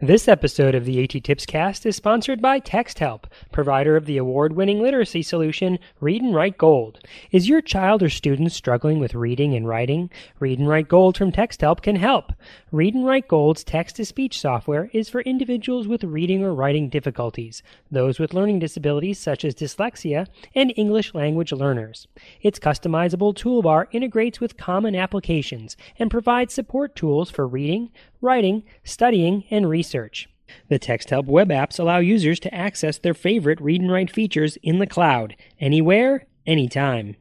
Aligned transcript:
This 0.00 0.26
episode 0.26 0.74
of 0.74 0.84
the 0.84 1.04
AT 1.04 1.22
Tips 1.22 1.46
Cast 1.46 1.86
is 1.86 1.94
sponsored 1.94 2.42
by 2.42 2.58
TextHelp, 2.58 3.26
provider 3.52 3.94
of 3.94 4.04
the 4.04 4.16
award 4.16 4.54
winning 4.54 4.82
literacy 4.82 5.22
solution 5.22 5.78
Read 6.00 6.22
and 6.22 6.34
Write 6.34 6.58
Gold. 6.58 6.98
Is 7.30 7.48
your 7.48 7.60
child 7.60 8.02
or 8.02 8.08
student 8.08 8.50
struggling 8.50 8.98
with 8.98 9.14
reading 9.14 9.54
and 9.54 9.68
writing? 9.68 10.10
Read 10.40 10.58
and 10.58 10.66
Write 10.66 10.88
Gold 10.88 11.16
from 11.16 11.30
TextHelp 11.30 11.82
can 11.82 11.94
help. 11.94 12.32
Read 12.72 12.94
and 12.94 13.06
Write 13.06 13.28
Gold's 13.28 13.62
text 13.62 13.94
to 13.94 14.04
speech 14.04 14.40
software 14.40 14.90
is 14.92 15.08
for 15.08 15.20
individuals 15.20 15.86
with 15.86 16.02
reading 16.02 16.42
or 16.42 16.52
writing 16.52 16.88
difficulties, 16.88 17.62
those 17.88 18.18
with 18.18 18.34
learning 18.34 18.58
disabilities 18.58 19.20
such 19.20 19.44
as 19.44 19.54
dyslexia, 19.54 20.26
and 20.52 20.72
English 20.74 21.14
language 21.14 21.52
learners. 21.52 22.08
Its 22.40 22.58
customizable 22.58 23.32
toolbar 23.32 23.86
integrates 23.92 24.40
with 24.40 24.56
common 24.56 24.96
applications 24.96 25.76
and 25.96 26.10
provides 26.10 26.52
support 26.52 26.96
tools 26.96 27.30
for 27.30 27.46
reading, 27.46 27.88
writing, 28.22 28.62
studying, 28.84 29.44
and 29.50 29.68
research. 29.68 30.28
The 30.68 30.78
TextHelp 30.78 31.26
web 31.26 31.48
apps 31.48 31.78
allow 31.78 31.98
users 31.98 32.38
to 32.40 32.54
access 32.54 32.98
their 32.98 33.14
favorite 33.14 33.60
read 33.60 33.80
and 33.80 33.90
write 33.90 34.10
features 34.10 34.56
in 34.62 34.78
the 34.78 34.86
cloud, 34.86 35.36
anywhere, 35.60 36.26
anytime. 36.46 37.16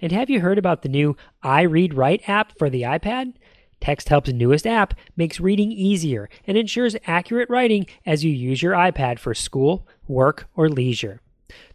And 0.00 0.12
have 0.12 0.30
you 0.30 0.40
heard 0.40 0.58
about 0.58 0.82
the 0.82 0.88
new 0.88 1.16
iReadWrite 1.44 2.28
app 2.28 2.58
for 2.58 2.70
the 2.70 2.82
iPad? 2.82 3.34
TextHelp's 3.80 4.32
newest 4.32 4.66
app 4.66 4.94
makes 5.16 5.38
reading 5.40 5.70
easier 5.70 6.28
and 6.46 6.56
ensures 6.56 6.96
accurate 7.06 7.48
writing 7.48 7.86
as 8.04 8.24
you 8.24 8.32
use 8.32 8.62
your 8.62 8.72
iPad 8.72 9.18
for 9.18 9.34
school, 9.34 9.86
work, 10.08 10.48
or 10.56 10.68
leisure. 10.68 11.20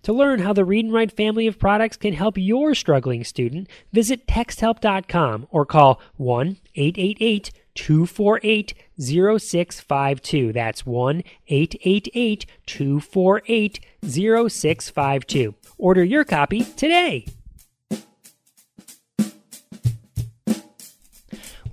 To 0.04 0.14
learn 0.14 0.40
how 0.40 0.54
the 0.54 0.66
Read 0.66 0.86
and 0.86 0.94
Write 0.94 1.16
family 1.16 1.48
of 1.48 1.58
products 1.58 1.98
can 1.98 2.14
help 2.14 2.38
your 2.38 2.76
struggling 2.76 3.24
student, 3.24 3.70
visit 3.92 4.28
texthelp.com 4.28 5.48
or 5.50 5.66
call 5.66 6.02
1 6.18 6.58
888 6.76 7.52
248 7.76 8.74
0652. 9.00 10.54
That's 10.54 10.86
1 10.86 11.24
888 11.48 12.46
248 12.66 13.80
0652. 14.08 15.56
Order 15.78 16.04
your 16.04 16.24
copy 16.24 16.64
today. 16.64 17.26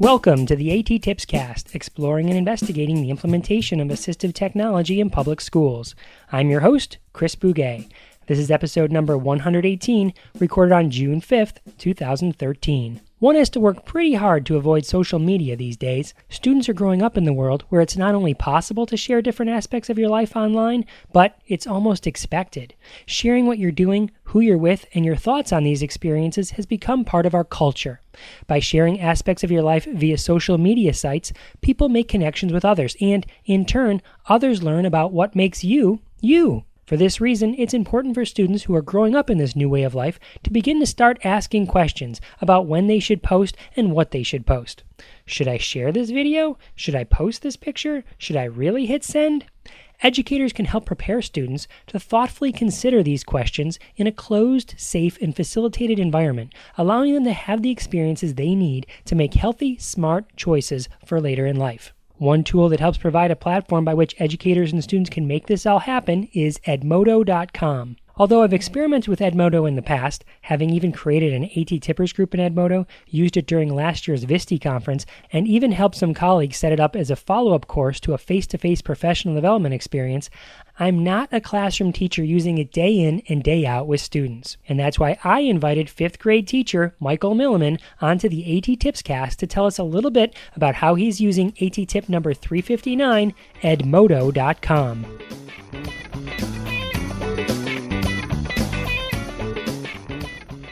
Welcome 0.00 0.46
to 0.46 0.56
the 0.56 0.78
AT 0.78 1.02
Tips 1.02 1.26
Cast, 1.26 1.74
exploring 1.74 2.30
and 2.30 2.38
investigating 2.38 3.02
the 3.02 3.10
implementation 3.10 3.80
of 3.80 3.88
assistive 3.88 4.32
technology 4.32 4.98
in 4.98 5.10
public 5.10 5.42
schools. 5.42 5.94
I'm 6.32 6.48
your 6.48 6.60
host, 6.60 6.96
Chris 7.12 7.36
Bugaj. 7.36 7.86
This 8.26 8.38
is 8.38 8.50
episode 8.50 8.90
number 8.90 9.18
118, 9.18 10.14
recorded 10.38 10.72
on 10.72 10.90
June 10.90 11.20
5th, 11.20 11.58
2013. 11.76 13.02
One 13.20 13.34
has 13.34 13.50
to 13.50 13.60
work 13.60 13.84
pretty 13.84 14.14
hard 14.14 14.46
to 14.46 14.56
avoid 14.56 14.86
social 14.86 15.18
media 15.18 15.54
these 15.54 15.76
days. 15.76 16.14
Students 16.30 16.70
are 16.70 16.74
growing 16.74 17.02
up 17.02 17.18
in 17.18 17.24
the 17.24 17.34
world 17.34 17.64
where 17.68 17.82
it's 17.82 17.98
not 17.98 18.14
only 18.14 18.32
possible 18.32 18.86
to 18.86 18.96
share 18.96 19.20
different 19.20 19.50
aspects 19.50 19.90
of 19.90 19.98
your 19.98 20.08
life 20.08 20.36
online, 20.36 20.86
but 21.12 21.38
it's 21.46 21.66
almost 21.66 22.06
expected. 22.06 22.74
Sharing 23.04 23.46
what 23.46 23.58
you're 23.58 23.72
doing, 23.72 24.10
who 24.22 24.40
you're 24.40 24.56
with, 24.56 24.86
and 24.94 25.04
your 25.04 25.16
thoughts 25.16 25.52
on 25.52 25.64
these 25.64 25.82
experiences 25.82 26.52
has 26.52 26.64
become 26.64 27.04
part 27.04 27.26
of 27.26 27.34
our 27.34 27.44
culture. 27.44 28.00
By 28.46 28.58
sharing 28.58 28.98
aspects 28.98 29.44
of 29.44 29.50
your 29.50 29.62
life 29.62 29.84
via 29.84 30.16
social 30.16 30.56
media 30.56 30.94
sites, 30.94 31.30
people 31.60 31.90
make 31.90 32.08
connections 32.08 32.54
with 32.54 32.64
others, 32.64 32.96
and 33.02 33.26
in 33.44 33.66
turn, 33.66 34.00
others 34.30 34.62
learn 34.62 34.86
about 34.86 35.12
what 35.12 35.36
makes 35.36 35.62
you, 35.62 36.00
you. 36.22 36.64
For 36.90 36.96
this 36.96 37.20
reason, 37.20 37.54
it's 37.56 37.72
important 37.72 38.16
for 38.16 38.24
students 38.24 38.64
who 38.64 38.74
are 38.74 38.82
growing 38.82 39.14
up 39.14 39.30
in 39.30 39.38
this 39.38 39.54
new 39.54 39.68
way 39.68 39.84
of 39.84 39.94
life 39.94 40.18
to 40.42 40.50
begin 40.50 40.80
to 40.80 40.86
start 40.86 41.24
asking 41.24 41.68
questions 41.68 42.20
about 42.40 42.66
when 42.66 42.88
they 42.88 42.98
should 42.98 43.22
post 43.22 43.56
and 43.76 43.92
what 43.92 44.10
they 44.10 44.24
should 44.24 44.44
post. 44.44 44.82
Should 45.24 45.46
I 45.46 45.56
share 45.56 45.92
this 45.92 46.10
video? 46.10 46.58
Should 46.74 46.96
I 46.96 47.04
post 47.04 47.42
this 47.42 47.54
picture? 47.54 48.02
Should 48.18 48.34
I 48.34 48.42
really 48.42 48.86
hit 48.86 49.04
send? 49.04 49.44
Educators 50.02 50.52
can 50.52 50.64
help 50.64 50.84
prepare 50.84 51.22
students 51.22 51.68
to 51.86 52.00
thoughtfully 52.00 52.50
consider 52.50 53.04
these 53.04 53.22
questions 53.22 53.78
in 53.94 54.08
a 54.08 54.12
closed, 54.12 54.74
safe, 54.76 55.16
and 55.22 55.36
facilitated 55.36 56.00
environment, 56.00 56.52
allowing 56.76 57.14
them 57.14 57.22
to 57.22 57.32
have 57.32 57.62
the 57.62 57.70
experiences 57.70 58.34
they 58.34 58.56
need 58.56 58.84
to 59.04 59.14
make 59.14 59.34
healthy, 59.34 59.78
smart 59.78 60.24
choices 60.34 60.88
for 61.06 61.20
later 61.20 61.46
in 61.46 61.54
life. 61.54 61.92
One 62.20 62.44
tool 62.44 62.68
that 62.68 62.80
helps 62.80 62.98
provide 62.98 63.30
a 63.30 63.34
platform 63.34 63.86
by 63.86 63.94
which 63.94 64.14
educators 64.18 64.74
and 64.74 64.84
students 64.84 65.08
can 65.08 65.26
make 65.26 65.46
this 65.46 65.64
all 65.64 65.78
happen 65.78 66.28
is 66.34 66.58
edmodo.com. 66.66 67.96
Although 68.20 68.42
I've 68.42 68.52
experimented 68.52 69.08
with 69.08 69.20
Edmodo 69.20 69.66
in 69.66 69.76
the 69.76 69.80
past, 69.82 70.26
having 70.42 70.68
even 70.68 70.92
created 70.92 71.32
an 71.32 71.48
AT 71.56 71.80
Tippers 71.80 72.12
group 72.12 72.34
in 72.34 72.40
Edmodo, 72.40 72.86
used 73.06 73.38
it 73.38 73.46
during 73.46 73.74
last 73.74 74.06
year's 74.06 74.26
VSTE 74.26 74.60
conference, 74.60 75.06
and 75.32 75.48
even 75.48 75.72
helped 75.72 75.96
some 75.96 76.12
colleagues 76.12 76.58
set 76.58 76.70
it 76.70 76.78
up 76.78 76.94
as 76.94 77.10
a 77.10 77.16
follow 77.16 77.54
up 77.54 77.66
course 77.66 77.98
to 78.00 78.12
a 78.12 78.18
face 78.18 78.46
to 78.48 78.58
face 78.58 78.82
professional 78.82 79.34
development 79.34 79.74
experience, 79.74 80.28
I'm 80.78 81.02
not 81.02 81.30
a 81.32 81.40
classroom 81.40 81.94
teacher 81.94 82.22
using 82.22 82.58
it 82.58 82.72
day 82.72 82.92
in 82.94 83.22
and 83.30 83.42
day 83.42 83.64
out 83.64 83.86
with 83.86 84.02
students. 84.02 84.58
And 84.68 84.78
that's 84.78 84.98
why 84.98 85.16
I 85.24 85.40
invited 85.40 85.88
fifth 85.88 86.18
grade 86.18 86.46
teacher 86.46 86.94
Michael 87.00 87.34
Milliman 87.34 87.80
onto 88.02 88.28
the 88.28 88.58
AT 88.58 88.80
Tips 88.80 89.00
cast 89.00 89.38
to 89.38 89.46
tell 89.46 89.64
us 89.64 89.78
a 89.78 89.82
little 89.82 90.10
bit 90.10 90.36
about 90.54 90.74
how 90.74 90.94
he's 90.94 91.22
using 91.22 91.54
AT 91.58 91.88
tip 91.88 92.10
number 92.10 92.34
359, 92.34 93.32
edmodo.com. 93.62 95.06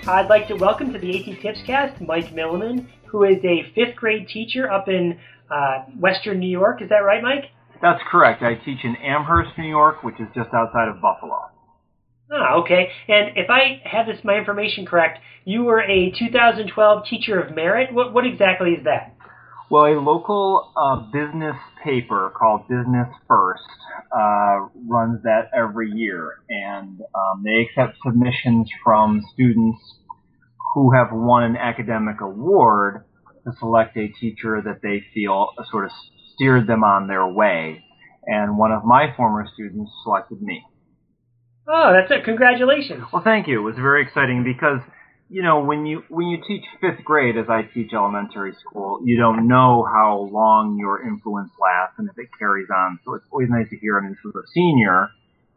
I'd 0.09 0.31
like 0.31 0.49
to 0.49 0.55
welcome 0.55 0.91
to 0.95 0.99
the 0.99 1.21
AT 1.21 1.43
Tips 1.43 1.61
Cast 1.67 2.01
Mike 2.01 2.33
Milliman, 2.33 2.87
who 3.09 3.25
is 3.25 3.45
a 3.45 3.71
fifth 3.75 3.95
grade 3.95 4.27
teacher 4.27 4.73
up 4.73 4.89
in 4.89 5.19
uh, 5.51 5.85
Western 6.01 6.39
New 6.39 6.49
York. 6.49 6.81
Is 6.81 6.89
that 6.89 7.01
right, 7.05 7.23
Mike? 7.23 7.51
That's 7.83 8.01
correct. 8.11 8.43
I 8.43 8.55
teach 8.55 8.79
in 8.85 8.97
Amherst, 8.97 9.51
New 9.59 9.69
York, 9.69 10.03
which 10.03 10.15
is 10.19 10.27
just 10.35 10.49
outside 10.55 10.89
of 10.89 11.03
Buffalo. 11.03 11.51
Ah, 12.33 12.55
okay. 12.55 12.89
And 13.07 13.37
if 13.37 13.51
I 13.51 13.83
have 13.85 14.07
this 14.07 14.17
my 14.25 14.39
information 14.39 14.87
correct, 14.87 15.19
you 15.45 15.65
were 15.65 15.83
a 15.83 16.11
2012 16.19 17.05
Teacher 17.05 17.39
of 17.39 17.55
Merit. 17.55 17.93
What 17.93 18.15
what 18.15 18.25
exactly 18.25 18.71
is 18.71 18.85
that? 18.85 19.15
Well, 19.71 19.85
a 19.85 20.01
local 20.01 20.73
uh, 20.75 20.97
business 21.13 21.57
paper 21.85 22.33
called 22.35 22.67
Business 22.67 23.09
First 23.29 23.69
uh, 24.11 24.69
runs 24.87 25.23
that 25.25 25.51
every 25.55 25.91
year, 25.91 26.41
and 26.49 27.03
um, 27.15 27.45
they 27.45 27.67
accept 27.69 27.99
submissions 28.03 28.71
from 28.83 29.23
students 29.35 29.79
who 30.75 30.93
have 30.95 31.09
won 31.13 31.43
an 31.45 31.57
academic 31.57 32.21
award 32.21 33.05
to 33.45 33.53
select 33.59 33.97
a 33.97 34.09
teacher 34.09 34.63
that 34.65 34.81
they 34.83 35.03
feel 35.15 35.49
sort 35.71 35.87
of 35.87 35.91
steered 36.35 36.67
them 36.67 36.85
on 36.85 37.09
their 37.09 37.27
way. 37.27 37.85
And 38.27 38.59
one 38.59 38.73
of 38.73 38.85
my 38.85 39.15
former 39.17 39.47
students 39.55 39.91
selected 40.05 40.43
me. 40.43 40.63
Oh, 41.67 41.93
that's 41.93 42.11
it. 42.11 42.25
Congratulations. 42.25 43.05
Well, 43.13 43.23
thank 43.23 43.47
you. 43.47 43.61
It 43.61 43.63
was 43.63 43.77
very 43.77 44.03
exciting 44.03 44.45
because, 44.45 44.81
you 45.29 45.43
know, 45.43 45.61
when 45.65 45.87
you 45.87 46.03
when 46.09 46.29
you 46.29 46.39
teach 46.47 46.65
fifth 46.81 47.05
grade, 47.05 47.37
as 47.37 47.47
I 47.49 47.63
teach 47.63 47.93
elementary 47.93 48.55
school, 48.61 49.01
you 49.05 49.19
don't 49.19 49.47
know 49.49 49.85
how 49.85 50.29
long 50.33 50.79
your 50.79 51.07
influence 51.07 51.51
lasts 51.61 51.97
and 51.99 52.09
if 52.09 52.19
it 52.19 52.29
carries 52.39 52.69
on. 52.75 52.99
So 53.05 53.15
it's 53.15 53.27
always 53.31 53.49
nice 53.51 53.69
to 53.71 53.77
hear. 53.77 53.99
I 53.99 54.03
mean, 54.03 54.13
this 54.13 54.25
was 54.25 54.35
a 54.35 54.47
senior 54.53 55.09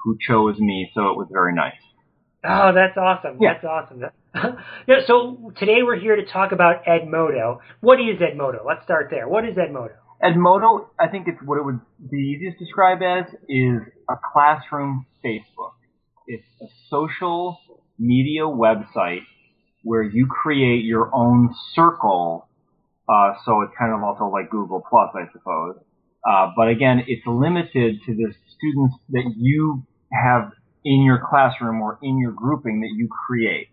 who 0.03 0.17
chose 0.19 0.59
me, 0.59 0.91
so 0.94 1.09
it 1.09 1.17
was 1.17 1.27
very 1.31 1.53
nice. 1.53 1.79
Oh, 2.44 2.73
that's 2.73 2.97
awesome. 2.97 3.38
Yeah. 3.39 3.53
That's 3.53 3.66
awesome. 3.66 4.03
yeah, 4.88 4.96
so 5.08 5.52
today 5.58 5.84
we're 5.84 6.00
here 6.00 6.16
to 6.16 6.25
talk 6.25 6.53
about 6.53 6.86
Edmodo. 6.86 7.59
What 7.81 8.00
is 8.00 8.19
Edmodo? 8.19 8.66
Let's 8.66 8.84
start 8.84 9.08
there. 9.12 9.28
What 9.28 9.44
is 9.44 9.56
Edmodo? 9.56 9.92
Edmodo, 10.24 10.88
I 11.00 11.08
think 11.09 11.28
it's 11.28 11.40
what 11.44 11.58
it 11.58 11.66
would 11.66 11.81
be 12.09 12.36
easiest 12.38 12.59
to 12.59 12.66
describe 12.66 13.02
as 13.02 13.25
is 13.50 13.81
a 14.09 14.16
classroom 14.31 15.06
Facebook. 15.25 15.74
It's 16.28 16.46
a 16.62 16.68
social 16.90 17.58
media 18.00 18.44
website 18.44 19.24
where 19.84 20.03
you 20.03 20.28
create 20.28 20.86
your 20.86 21.13
own 21.13 21.53
circle. 21.74 22.48
Uh, 23.09 23.34
so 23.44 23.62
it's 23.63 23.74
kind 23.78 23.94
of 23.94 24.02
also 24.02 24.25
like 24.25 24.50
Google 24.50 24.81
Plus, 24.88 25.09
I 25.13 25.30
suppose. 25.34 25.75
Uh, 26.25 26.52
but 26.56 26.69
again, 26.69 27.03
it's 27.08 27.25
limited 27.25 28.00
to 28.06 28.13
the 28.13 28.34
students 28.56 28.95
that 29.10 29.34
you 29.36 29.84
have 30.13 30.51
in 30.86 31.04
your 31.04 31.22
classroom 31.30 31.81
or 31.81 32.00
in 32.01 32.18
your 32.18 32.31
grouping 32.31 32.81
that 32.81 32.92
you 32.95 33.10
create. 33.27 33.68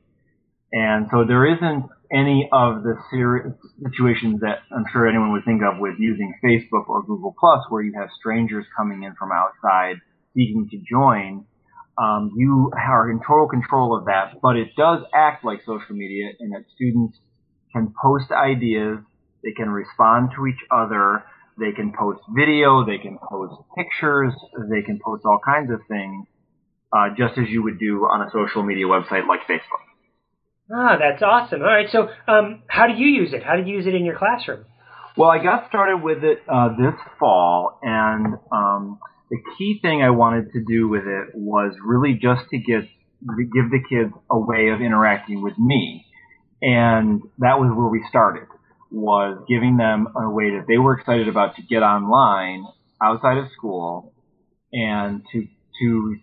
And 0.73 1.07
so 1.11 1.25
there 1.27 1.47
isn't 1.47 1.89
any 2.13 2.49
of 2.53 2.83
the 2.83 2.97
ser- 3.11 3.57
situations 3.83 4.41
that 4.41 4.61
I'm 4.75 4.85
sure 4.93 5.07
anyone 5.07 5.33
would 5.33 5.45
think 5.45 5.63
of 5.63 5.79
with 5.79 5.95
using 5.99 6.35
Facebook 6.45 6.89
or 6.89 7.03
Google 7.03 7.35
Plus, 7.39 7.65
where 7.69 7.83
you 7.83 7.93
have 7.99 8.09
strangers 8.19 8.65
coming 8.77 9.03
in 9.03 9.15
from 9.15 9.31
outside 9.33 9.97
seeking 10.35 10.69
to 10.71 10.79
join. 10.89 11.45
Um, 11.97 12.33
you 12.37 12.71
are 12.77 13.11
in 13.11 13.21
total 13.27 13.49
control 13.49 13.97
of 13.97 14.05
that, 14.07 14.41
but 14.41 14.57
it 14.57 14.69
does 14.77 15.03
act 15.15 15.45
like 15.45 15.61
social 15.67 15.97
media 15.97 16.31
in 16.39 16.51
that 16.51 16.65
students 16.75 17.19
can 17.73 17.93
post 18.01 18.31
ideas, 18.31 18.99
they 19.43 19.53
can 19.53 19.69
respond 19.69 20.31
to 20.37 20.47
each 20.47 20.63
other, 20.71 21.25
they 21.59 21.73
can 21.73 21.93
post 21.99 22.21
video, 22.37 22.87
they 22.87 22.99
can 22.99 23.19
post 23.19 23.55
pictures, 23.77 24.33
they 24.71 24.83
can 24.83 25.01
post 25.05 25.25
all 25.25 25.41
kinds 25.45 25.73
of 25.73 25.81
things, 25.89 26.27
uh, 26.93 27.09
just 27.17 27.37
as 27.37 27.49
you 27.49 27.63
would 27.65 27.81
do 27.81 28.05
on 28.05 28.23
a 28.23 28.31
social 28.31 28.63
media 28.63 28.87
website 28.87 29.27
like 29.27 29.41
Facebook. 29.49 29.88
Ah, 30.73 30.97
that's 30.99 31.23
awesome. 31.23 31.63
All 31.63 31.67
right. 31.69 31.89
So, 31.91 32.09
um, 32.27 32.63
how 32.67 32.87
do 32.87 32.95
you 32.95 33.07
use 33.07 33.33
it? 33.33 33.43
How 33.43 33.57
do 33.57 33.63
you 33.63 33.77
use 33.77 33.87
it 33.87 33.95
in 33.95 34.05
your 34.05 34.19
classroom? 34.19 34.65
Well, 35.17 35.31
I 35.31 35.43
got 35.43 35.69
started 35.69 36.03
with 36.03 36.23
it 36.23 36.39
uh, 36.49 36.69
this 36.77 36.95
fall, 37.19 37.81
and 37.83 38.35
um, 38.53 39.01
the 39.31 39.39
key 39.57 39.79
thing 39.83 40.03
I 40.03 40.11
wanted 40.11 40.53
to 40.53 40.65
do 40.65 40.89
with 40.89 41.05
it 41.07 41.35
was 41.35 41.75
really 41.85 42.15
just 42.15 42.43
to 42.51 42.59
get 42.59 42.83
give 43.53 43.71
the 43.71 43.81
kids 43.89 44.13
a 44.31 44.39
way 44.39 44.69
of 44.69 44.81
interacting 44.81 45.43
with 45.43 45.59
me, 45.59 46.07
and 46.63 47.23
that 47.39 47.59
was 47.59 47.75
where 47.77 47.89
we 47.89 48.05
started. 48.09 48.47
Was 48.91 49.45
giving 49.49 49.77
them 49.77 50.07
a 50.17 50.31
way 50.31 50.51
that 50.51 50.67
they 50.69 50.79
were 50.79 50.99
excited 50.99 51.29
about 51.29 51.57
to 51.57 51.63
get 51.63 51.83
online 51.83 52.65
outside 53.03 53.39
of 53.39 53.47
school, 53.57 54.13
and 54.73 55.23
to 55.33 55.47
to 55.81 56.17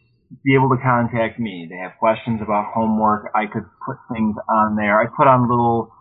be 0.43 0.55
able 0.55 0.69
to 0.69 0.81
contact 0.81 1.39
me. 1.39 1.67
They 1.69 1.77
have 1.77 1.93
questions 1.99 2.41
about 2.41 2.73
homework. 2.73 3.31
I 3.35 3.45
could 3.45 3.65
put 3.85 3.97
things 4.11 4.35
on 4.49 4.75
there. 4.75 4.99
I 4.99 5.05
put 5.05 5.27
on 5.27 5.49
little 5.49 5.91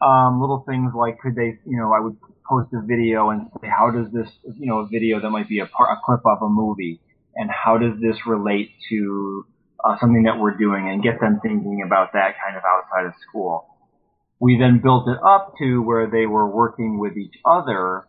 um, 0.00 0.40
little 0.40 0.64
things 0.68 0.92
like 0.94 1.18
could 1.18 1.34
they, 1.34 1.58
you 1.64 1.78
know, 1.78 1.92
I 1.92 2.00
would 2.00 2.16
post 2.48 2.68
a 2.74 2.82
video 2.84 3.30
and 3.30 3.48
say, 3.60 3.68
how 3.68 3.90
does 3.90 4.12
this, 4.12 4.28
you 4.58 4.66
know, 4.66 4.80
a 4.80 4.86
video 4.86 5.20
that 5.20 5.30
might 5.30 5.48
be 5.48 5.60
a, 5.60 5.66
part, 5.66 5.96
a 5.96 6.00
clip 6.04 6.20
of 6.26 6.42
a 6.42 6.48
movie, 6.48 7.00
and 7.34 7.50
how 7.50 7.78
does 7.78 7.98
this 8.00 8.16
relate 8.26 8.70
to 8.90 9.46
uh, 9.82 9.96
something 10.00 10.24
that 10.24 10.38
we're 10.38 10.56
doing, 10.56 10.88
and 10.88 11.02
get 11.02 11.20
them 11.20 11.40
thinking 11.42 11.82
about 11.86 12.12
that 12.12 12.34
kind 12.44 12.56
of 12.56 12.62
outside 12.68 13.06
of 13.06 13.12
school. 13.28 13.66
We 14.40 14.58
then 14.58 14.80
built 14.82 15.08
it 15.08 15.18
up 15.24 15.54
to 15.58 15.80
where 15.80 16.10
they 16.10 16.26
were 16.26 16.48
working 16.50 16.98
with 16.98 17.16
each 17.16 17.34
other 17.46 18.06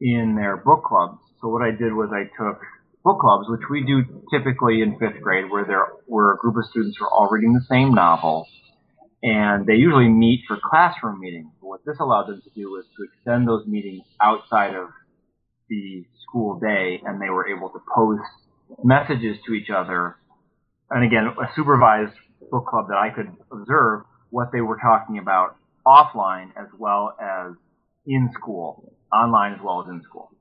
in 0.00 0.36
their 0.36 0.56
book 0.56 0.84
clubs. 0.84 1.18
So 1.40 1.48
what 1.48 1.62
I 1.62 1.70
did 1.70 1.92
was 1.92 2.10
I 2.12 2.24
took 2.38 2.60
book 3.04 3.20
clubs, 3.20 3.46
which 3.48 3.60
we 3.70 3.84
do 3.84 4.02
typically 4.32 4.80
in 4.80 4.98
fifth 4.98 5.20
grade, 5.22 5.50
where 5.50 5.64
there 5.64 5.86
where 6.06 6.32
a 6.32 6.38
group 6.38 6.56
of 6.56 6.64
students 6.70 6.96
who 6.98 7.04
are 7.04 7.10
all 7.10 7.28
reading 7.30 7.52
the 7.52 7.64
same 7.68 7.94
novel, 7.94 8.48
and 9.22 9.66
they 9.66 9.74
usually 9.74 10.08
meet 10.08 10.42
for 10.48 10.58
classroom 10.62 11.20
meetings. 11.20 11.50
But 11.60 11.68
what 11.68 11.80
this 11.84 11.96
allowed 12.00 12.28
them 12.28 12.40
to 12.42 12.50
do 12.50 12.70
was 12.70 12.84
to 12.96 13.04
extend 13.04 13.46
those 13.46 13.66
meetings 13.66 14.02
outside 14.20 14.74
of 14.74 14.88
the 15.68 16.04
school 16.26 16.58
day, 16.58 17.00
and 17.04 17.20
they 17.20 17.28
were 17.28 17.46
able 17.46 17.68
to 17.70 17.80
post 17.94 18.22
messages 18.82 19.36
to 19.46 19.52
each 19.52 19.68
other. 19.70 20.16
And 20.90 21.04
again, 21.04 21.26
a 21.26 21.54
supervised 21.54 22.16
book 22.50 22.66
club 22.66 22.88
that 22.88 22.96
I 22.96 23.10
could 23.14 23.30
observe 23.52 24.02
what 24.30 24.50
they 24.52 24.60
were 24.60 24.78
talking 24.78 25.18
about 25.18 25.56
offline 25.86 26.48
as 26.56 26.68
well 26.78 27.14
as 27.20 27.52
in 28.06 28.30
school, 28.34 28.92
online 29.12 29.54
as 29.54 29.60
well 29.62 29.82
as 29.82 29.88
in 29.88 30.02
school. 30.02 30.33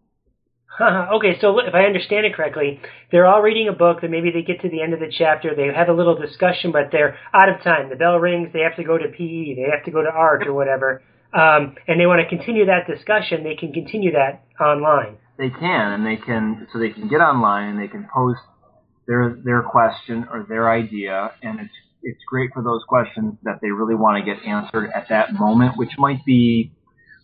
Okay, 0.81 1.37
so 1.39 1.59
if 1.59 1.73
I 1.73 1.85
understand 1.85 2.25
it 2.25 2.33
correctly, 2.33 2.79
they're 3.11 3.27
all 3.27 3.41
reading 3.41 3.67
a 3.67 3.73
book. 3.73 4.01
That 4.01 4.09
maybe 4.09 4.31
they 4.31 4.41
get 4.41 4.61
to 4.61 4.69
the 4.69 4.81
end 4.81 4.93
of 4.93 4.99
the 4.99 5.11
chapter, 5.15 5.55
they 5.55 5.67
have 5.73 5.89
a 5.89 5.93
little 5.93 6.19
discussion, 6.19 6.71
but 6.71 6.89
they're 6.91 7.17
out 7.33 7.49
of 7.49 7.61
time. 7.63 7.89
The 7.89 7.95
bell 7.95 8.17
rings. 8.17 8.49
They 8.53 8.61
have 8.61 8.75
to 8.77 8.83
go 8.83 8.97
to 8.97 9.07
PE. 9.07 9.55
They 9.55 9.69
have 9.69 9.85
to 9.85 9.91
go 9.91 10.01
to 10.01 10.09
art 10.09 10.47
or 10.47 10.53
whatever, 10.53 11.03
um, 11.33 11.75
and 11.87 11.99
they 11.99 12.05
want 12.05 12.21
to 12.21 12.29
continue 12.29 12.65
that 12.65 12.87
discussion. 12.87 13.43
They 13.43 13.55
can 13.55 13.71
continue 13.71 14.11
that 14.13 14.43
online. 14.59 15.17
They 15.37 15.49
can, 15.49 15.93
and 15.93 16.05
they 16.05 16.17
can. 16.17 16.67
So 16.73 16.79
they 16.79 16.89
can 16.89 17.07
get 17.07 17.17
online 17.17 17.69
and 17.69 17.79
they 17.79 17.87
can 17.87 18.07
post 18.13 18.41
their 19.07 19.37
their 19.43 19.61
question 19.61 20.25
or 20.31 20.45
their 20.47 20.71
idea, 20.71 21.31
and 21.43 21.59
it's 21.59 21.73
it's 22.03 22.21
great 22.27 22.51
for 22.53 22.63
those 22.63 22.81
questions 22.87 23.35
that 23.43 23.59
they 23.61 23.69
really 23.69 23.95
want 23.95 24.23
to 24.23 24.25
get 24.25 24.43
answered 24.43 24.91
at 24.93 25.07
that 25.09 25.33
moment, 25.33 25.77
which 25.77 25.91
might 25.97 26.25
be 26.25 26.71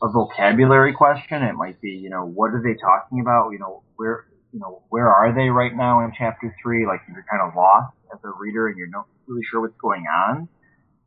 a 0.01 0.09
vocabulary 0.09 0.93
question. 0.93 1.43
It 1.43 1.53
might 1.55 1.81
be, 1.81 1.91
you 1.91 2.09
know, 2.09 2.25
what 2.25 2.51
are 2.51 2.61
they 2.63 2.79
talking 2.79 3.19
about? 3.19 3.51
You 3.51 3.59
know, 3.59 3.83
where, 3.95 4.25
you 4.53 4.59
know, 4.59 4.81
where 4.89 5.07
are 5.07 5.33
they 5.33 5.49
right 5.49 5.75
now 5.75 6.03
in 6.03 6.11
chapter 6.17 6.55
three? 6.61 6.85
Like 6.85 7.01
you're 7.07 7.25
kind 7.29 7.41
of 7.41 7.55
lost 7.55 7.95
as 8.13 8.19
a 8.23 8.29
reader 8.39 8.67
and 8.67 8.77
you're 8.77 8.89
not 8.89 9.05
really 9.27 9.43
sure 9.49 9.61
what's 9.61 9.77
going 9.77 10.05
on. 10.07 10.47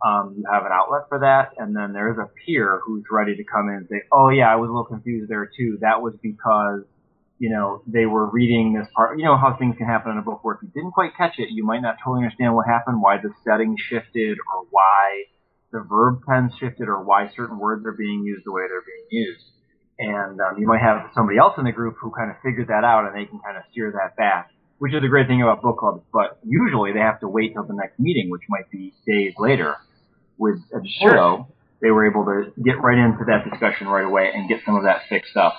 Um, 0.04 0.34
you 0.36 0.44
have 0.50 0.66
an 0.66 0.72
outlet 0.72 1.02
for 1.08 1.20
that, 1.20 1.52
and 1.58 1.76
then 1.76 1.92
there's 1.92 2.18
a 2.18 2.28
peer 2.44 2.80
who's 2.84 3.04
ready 3.08 3.36
to 3.36 3.44
come 3.44 3.68
in 3.68 3.74
and 3.76 3.88
say, 3.88 4.02
"Oh 4.10 4.30
yeah, 4.30 4.52
I 4.52 4.56
was 4.56 4.68
a 4.68 4.72
little 4.72 4.84
confused 4.84 5.30
there 5.30 5.48
too. 5.56 5.78
That 5.80 6.02
was 6.02 6.14
because, 6.20 6.82
you 7.38 7.50
know, 7.50 7.82
they 7.86 8.06
were 8.06 8.26
reading 8.28 8.72
this 8.72 8.88
part. 8.96 9.16
You 9.16 9.24
know 9.24 9.36
how 9.36 9.56
things 9.56 9.76
can 9.76 9.86
happen 9.86 10.10
in 10.10 10.18
a 10.18 10.22
book 10.22 10.42
where 10.42 10.56
if 10.56 10.62
you 10.62 10.70
didn't 10.74 10.90
quite 10.90 11.16
catch 11.16 11.38
it, 11.38 11.50
you 11.50 11.64
might 11.64 11.82
not 11.82 11.98
totally 12.02 12.24
understand 12.24 12.56
what 12.56 12.66
happened, 12.66 13.00
why 13.00 13.18
the 13.18 13.30
setting 13.44 13.76
shifted, 13.78 14.38
or 14.52 14.66
why 14.70 15.22
the 15.72 15.80
verb 15.80 16.20
tense 16.28 16.52
shifted 16.60 16.88
or 16.88 17.02
why 17.02 17.30
certain 17.34 17.58
words 17.58 17.84
are 17.86 17.92
being 17.92 18.22
used 18.24 18.44
the 18.44 18.52
way 18.52 18.62
they're 18.68 18.84
being 18.84 19.26
used. 19.26 19.44
And 19.98 20.40
um, 20.40 20.58
you 20.58 20.66
might 20.66 20.80
have 20.80 21.10
somebody 21.14 21.38
else 21.38 21.54
in 21.58 21.64
the 21.64 21.72
group 21.72 21.96
who 22.00 22.10
kind 22.10 22.30
of 22.30 22.36
figured 22.42 22.68
that 22.68 22.84
out 22.84 23.06
and 23.06 23.16
they 23.16 23.28
can 23.28 23.40
kind 23.40 23.56
of 23.56 23.64
steer 23.70 23.92
that 23.92 24.16
back, 24.16 24.50
which 24.78 24.92
is 24.92 25.02
a 25.02 25.08
great 25.08 25.26
thing 25.26 25.42
about 25.42 25.62
book 25.62 25.78
clubs. 25.78 26.02
But 26.12 26.38
usually 26.44 26.92
they 26.92 27.00
have 27.00 27.20
to 27.20 27.28
wait 27.28 27.54
till 27.54 27.64
the 27.64 27.74
next 27.74 27.98
meeting, 27.98 28.30
which 28.30 28.42
might 28.48 28.70
be 28.70 28.92
days 29.06 29.34
later. 29.38 29.76
With 30.38 30.58
Edmodo, 30.72 31.46
they 31.80 31.90
were 31.90 32.06
able 32.06 32.24
to 32.24 32.52
get 32.62 32.80
right 32.82 32.98
into 32.98 33.24
that 33.26 33.48
discussion 33.48 33.86
right 33.86 34.04
away 34.04 34.30
and 34.34 34.48
get 34.48 34.60
some 34.64 34.76
of 34.76 34.84
that 34.84 35.02
fixed 35.08 35.36
up 35.36 35.54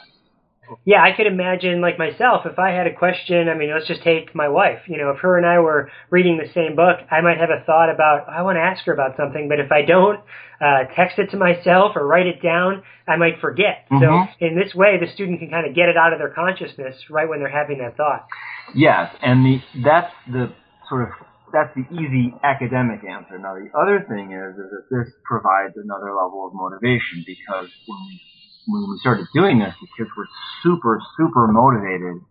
yeah, 0.86 1.04
I 1.04 1.16
could 1.16 1.28
imagine 1.28 1.82
like 1.82 1.98
myself 1.98 2.46
if 2.46 2.58
I 2.60 2.72
had 2.72 2.88
a 2.88 2.94
question. 2.94 3.50
I 3.50 3.56
mean, 3.56 3.72
let's 3.74 3.88
just 3.88 4.04
take 4.04 4.34
my 4.36 4.48
wife. 4.48 4.80
You 4.88 4.98
know, 4.98 5.12
if 5.12 5.20
her 5.20 5.38
and 5.38 5.46
I 5.46 5.60
were 5.60 5.92
reading 6.10 6.38
the 6.38 6.52
same 6.54 6.76
book, 6.76 7.00
I 7.12 7.22
might 7.22 7.38
have 7.38 7.50
a 7.50 7.64
thought 7.66 7.90
about 7.94 8.28
I 8.30 8.42
want 8.42 8.58
to 8.58 8.62
ask 8.62 8.84
her 8.86 8.94
about 8.94 9.18
something, 9.18 9.50
but 9.50 9.60
if 9.60 9.72
I 9.72 9.84
don't 9.86 10.20
uh, 10.62 10.86
text 10.96 11.20
it 11.20 11.32
to 11.32 11.38
myself 11.38 11.96
or 11.96 12.06
write 12.08 12.28
it 12.28 12.42
down, 12.42 12.84
I 13.08 13.18
might 13.18 13.40
forget. 13.42 13.86
Mm-hmm. 13.92 14.04
So 14.40 14.46
in 14.46 14.56
this 14.56 14.74
way, 14.74 14.98
the 15.00 15.12
student 15.14 15.40
can 15.40 15.50
kind 15.50 15.68
of 15.68 15.76
get 15.76 15.90
it 15.90 15.98
out 15.98 16.14
of 16.14 16.20
their 16.20 16.32
consciousness 16.32 16.96
right 17.10 17.28
when 17.28 17.40
they're 17.40 17.52
having 17.52 17.80
that 17.80 17.98
thought. 17.98 18.28
Yes, 18.74 19.14
and 19.22 19.46
the 19.46 19.60
that's 19.84 20.14
the 20.32 20.54
sort 20.88 21.04
of 21.04 21.10
that's 21.52 21.76
the 21.76 21.86
easy 21.94 22.34
academic 22.44 23.06
answer. 23.06 23.38
Now 23.38 23.54
the 23.54 23.70
other 23.78 24.06
thing 24.08 24.32
is 24.32 24.58
is 24.58 24.72
that 24.72 24.88
this 24.90 25.14
provides 25.24 25.76
another 25.78 26.16
level 26.16 26.48
of 26.48 26.54
motivation 26.56 27.24
because 27.28 27.70
when 27.86 28.00
we 28.08 28.20
when 28.68 28.90
we 28.90 28.98
started 29.00 29.28
doing 29.34 29.60
this, 29.60 29.74
the 29.82 29.88
kids 29.98 30.10
were 30.16 30.28
super, 30.62 31.02
super 31.18 31.48
motivated 31.48 32.22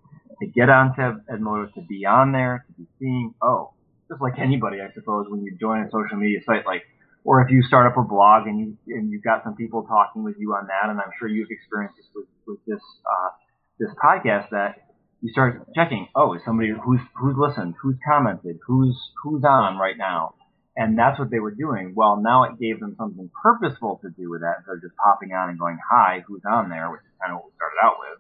to 0.41 0.47
get 0.47 0.69
onto 0.69 1.21
Edmodo, 1.31 1.73
to 1.75 1.83
be 1.83 2.07
on 2.07 2.33
there, 2.33 2.65
to 2.67 2.73
be 2.73 2.89
seeing, 2.99 3.35
oh, 3.43 3.73
just 4.09 4.21
like 4.21 4.35
anybody, 4.39 4.79
I 4.81 4.93
suppose, 4.95 5.27
when 5.29 5.43
you 5.43 5.57
join 5.61 5.83
a 5.83 5.91
social 5.91 6.17
media 6.17 6.41
site, 6.45 6.67
like, 6.67 6.83
or 7.25 7.43
if 7.43 7.51
you 7.51 7.63
start 7.63 7.87
up 7.87 7.97
a 7.97 8.03
blog 8.03 8.47
and 8.47 8.59
you, 8.59 8.77
and 8.89 9.11
you've 9.11 9.23
got 9.23 9.45
some 9.45 9.55
people 9.55 9.85
talking 9.85 10.25
with 10.25 10.35
you 10.39 10.55
on 10.55 10.67
that, 10.67 10.91
and 10.91 10.99
I'm 11.01 11.13
sure 11.19 11.29
you've 11.29 11.51
experienced 11.51 11.97
this 11.97 12.07
with, 12.15 12.27
with 12.47 12.59
this, 12.67 12.83
uh, 13.07 13.31
this 13.79 13.91
podcast 14.03 14.51
that 14.51 14.89
you 15.21 15.31
start 15.31 15.69
checking, 15.75 16.09
oh, 16.17 16.35
is 16.35 16.43
somebody 16.45 16.71
who's, 16.71 17.01
who's 17.15 17.37
listened, 17.39 17.75
who's 17.81 17.97
commented, 18.07 18.59
who's, 18.67 18.99
who's 19.23 19.45
on 19.45 19.79
right 19.79 19.97
now 19.97 20.35
and 20.77 20.99
that's 20.99 21.19
what 21.19 21.31
they 21.31 21.39
were 21.39 21.51
doing. 21.51 21.93
Well, 21.95 22.17
now 22.23 22.45
it 22.45 22.59
gave 22.59 22.81
them 22.81 22.95
something 22.99 23.31
purposeful 23.43 24.01
to 24.03 24.11
do 24.11 24.31
with 24.31 24.41
that 24.41 24.59
instead 24.59 24.77
of 24.77 24.83
just 24.83 24.97
popping 24.97 25.33
on 25.33 25.51
and 25.51 25.59
going, 25.59 25.79
hi, 25.79 26.25
who's 26.27 26.43
on 26.49 26.71
there, 26.71 26.91
which 26.91 27.01
is 27.01 27.13
kind 27.21 27.33
of 27.33 27.41
what 27.41 27.47
we 27.47 27.53
started 27.57 27.79
out 27.85 27.97
with. 28.01 28.19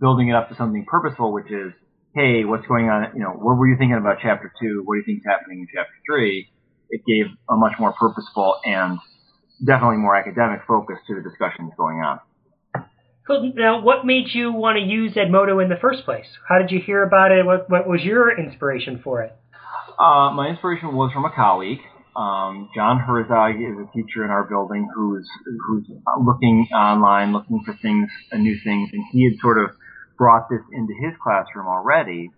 Building 0.00 0.28
it 0.28 0.34
up 0.34 0.48
to 0.50 0.56
something 0.56 0.84
purposeful, 0.84 1.32
which 1.32 1.50
is, 1.50 1.72
hey, 2.14 2.44
what's 2.44 2.66
going 2.66 2.88
on? 2.88 3.14
You 3.14 3.22
know, 3.22 3.30
what 3.30 3.56
were 3.56 3.68
you 3.68 3.76
thinking 3.78 3.96
about 3.96 4.18
chapter 4.20 4.52
two? 4.60 4.82
What 4.84 4.94
do 4.94 4.98
you 4.98 5.04
think 5.04 5.18
is 5.18 5.24
happening 5.26 5.60
in 5.60 5.68
chapter 5.72 5.94
three? 6.04 6.48
It 6.90 7.02
gave 7.06 7.26
a 7.48 7.56
much 7.56 7.78
more 7.78 7.92
purposeful 7.92 8.60
and 8.64 8.98
definitely 9.64 9.98
more 9.98 10.16
academic 10.16 10.60
focus 10.66 10.98
to 11.08 11.14
the 11.14 11.22
discussions 11.22 11.72
going 11.76 11.98
on. 11.98 12.20
Cool. 13.26 13.52
Now, 13.56 13.80
what 13.80 14.06
made 14.06 14.26
you 14.32 14.52
want 14.52 14.78
to 14.78 14.84
use 14.84 15.14
Edmodo 15.14 15.62
in 15.62 15.68
the 15.68 15.78
first 15.80 16.04
place? 16.04 16.26
How 16.48 16.58
did 16.58 16.70
you 16.70 16.78
hear 16.78 17.02
about 17.02 17.32
it? 17.32 17.44
What, 17.44 17.68
what 17.68 17.88
was 17.88 18.02
your 18.02 18.38
inspiration 18.38 19.00
for 19.02 19.22
it? 19.22 19.34
Uh, 19.98 20.30
my 20.32 20.48
inspiration 20.48 20.94
was 20.94 21.10
from 21.12 21.24
a 21.24 21.30
colleague. 21.30 21.80
Um, 22.14 22.68
John 22.74 22.98
Herzog 22.98 23.56
is 23.56 23.76
a 23.78 23.88
teacher 23.96 24.24
in 24.24 24.30
our 24.30 24.44
building 24.44 24.88
who's 24.94 25.28
who's 25.66 25.86
looking 26.22 26.68
online, 26.74 27.32
looking 27.32 27.62
for 27.64 27.74
things, 27.80 28.08
new 28.32 28.56
things, 28.62 28.90
and 28.92 29.04
he 29.12 29.24
had 29.24 29.38
sort 29.40 29.58
of 29.62 29.70
brought 30.18 30.48
this 30.50 30.60
into 30.72 30.92
his 31.00 31.12
classroom 31.22 31.66
already. 31.66 32.30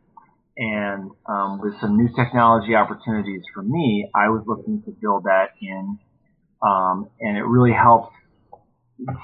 And 0.56 1.10
um, 1.26 1.60
with 1.60 1.80
some 1.80 1.96
new 1.96 2.08
technology 2.14 2.74
opportunities 2.74 3.42
for 3.54 3.62
me, 3.62 4.10
I 4.14 4.28
was 4.28 4.42
looking 4.46 4.82
to 4.82 4.90
build 4.90 5.24
that 5.24 5.50
in, 5.60 5.98
um, 6.62 7.08
and 7.20 7.36
it 7.36 7.44
really 7.44 7.72
helped. 7.72 8.14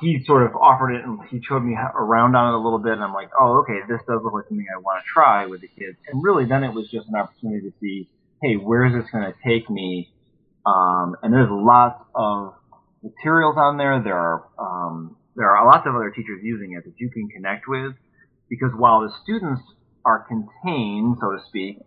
He 0.01 0.23
sort 0.25 0.47
of 0.47 0.55
offered 0.55 0.95
it, 0.95 1.05
and 1.05 1.19
he 1.31 1.41
showed 1.43 1.65
me 1.65 1.75
around 1.75 2.37
on 2.37 2.55
it 2.55 2.57
a 2.57 2.63
little 2.63 2.79
bit, 2.79 2.93
and 2.93 3.03
I'm 3.03 3.13
like, 3.13 3.31
oh, 3.41 3.63
okay, 3.63 3.81
this 3.89 3.99
does 4.07 4.21
look 4.23 4.33
like 4.33 4.45
something 4.49 4.67
I 4.73 4.79
want 4.79 5.03
to 5.03 5.07
try 5.13 5.47
with 5.47 5.63
the 5.63 5.69
kids. 5.69 5.99
And 6.07 6.23
really, 6.23 6.47
then 6.47 6.63
it 6.63 6.73
was 6.73 6.89
just 6.91 7.09
an 7.09 7.17
opportunity 7.17 7.71
to 7.71 7.75
see 7.81 8.09
hey, 8.45 8.57
where 8.57 8.87
is 8.87 8.93
this 8.93 9.11
going 9.11 9.25
to 9.25 9.35
take 9.47 9.71
me? 9.71 10.13
Um, 10.67 11.17
and 11.23 11.33
there's 11.33 11.49
lots 11.51 12.03
of 12.15 12.55
materials 13.03 13.55
on 13.57 13.77
there. 13.79 14.03
There 14.03 14.17
are 14.17 14.45
um, 14.59 15.17
there 15.37 15.49
are 15.49 15.67
lots 15.67 15.87
of 15.87 15.95
other 15.95 16.11
teachers 16.11 16.41
using 16.43 16.75
it 16.77 16.85
that 16.85 16.95
you 16.99 17.11
can 17.11 17.29
connect 17.29 17.67
with, 17.67 17.95
because 18.49 18.71
while 18.77 19.01
the 19.01 19.13
students 19.23 19.63
are 20.05 20.27
contained, 20.29 21.17
so 21.21 21.33
to 21.33 21.39
speak, 21.49 21.79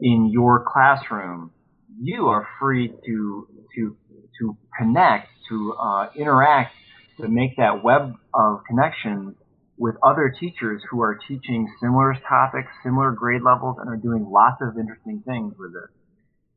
in 0.00 0.30
your 0.32 0.64
classroom, 0.66 1.52
you 2.00 2.26
are 2.26 2.48
free 2.60 2.88
to 2.88 3.46
to 3.76 3.96
to 4.40 4.56
connect, 4.78 5.28
to 5.48 5.74
uh, 5.80 6.08
interact, 6.16 6.74
to 7.20 7.28
make 7.28 7.56
that 7.56 7.84
web 7.84 8.14
of 8.34 8.60
connections 8.68 9.36
with 9.82 9.96
other 10.00 10.32
teachers 10.38 10.80
who 10.88 11.02
are 11.02 11.18
teaching 11.26 11.66
similar 11.80 12.14
topics, 12.28 12.68
similar 12.84 13.10
grade 13.10 13.42
levels, 13.42 13.78
and 13.80 13.90
are 13.90 13.96
doing 13.96 14.24
lots 14.30 14.62
of 14.62 14.78
interesting 14.78 15.24
things 15.26 15.54
with 15.58 15.72
it. 15.74 15.90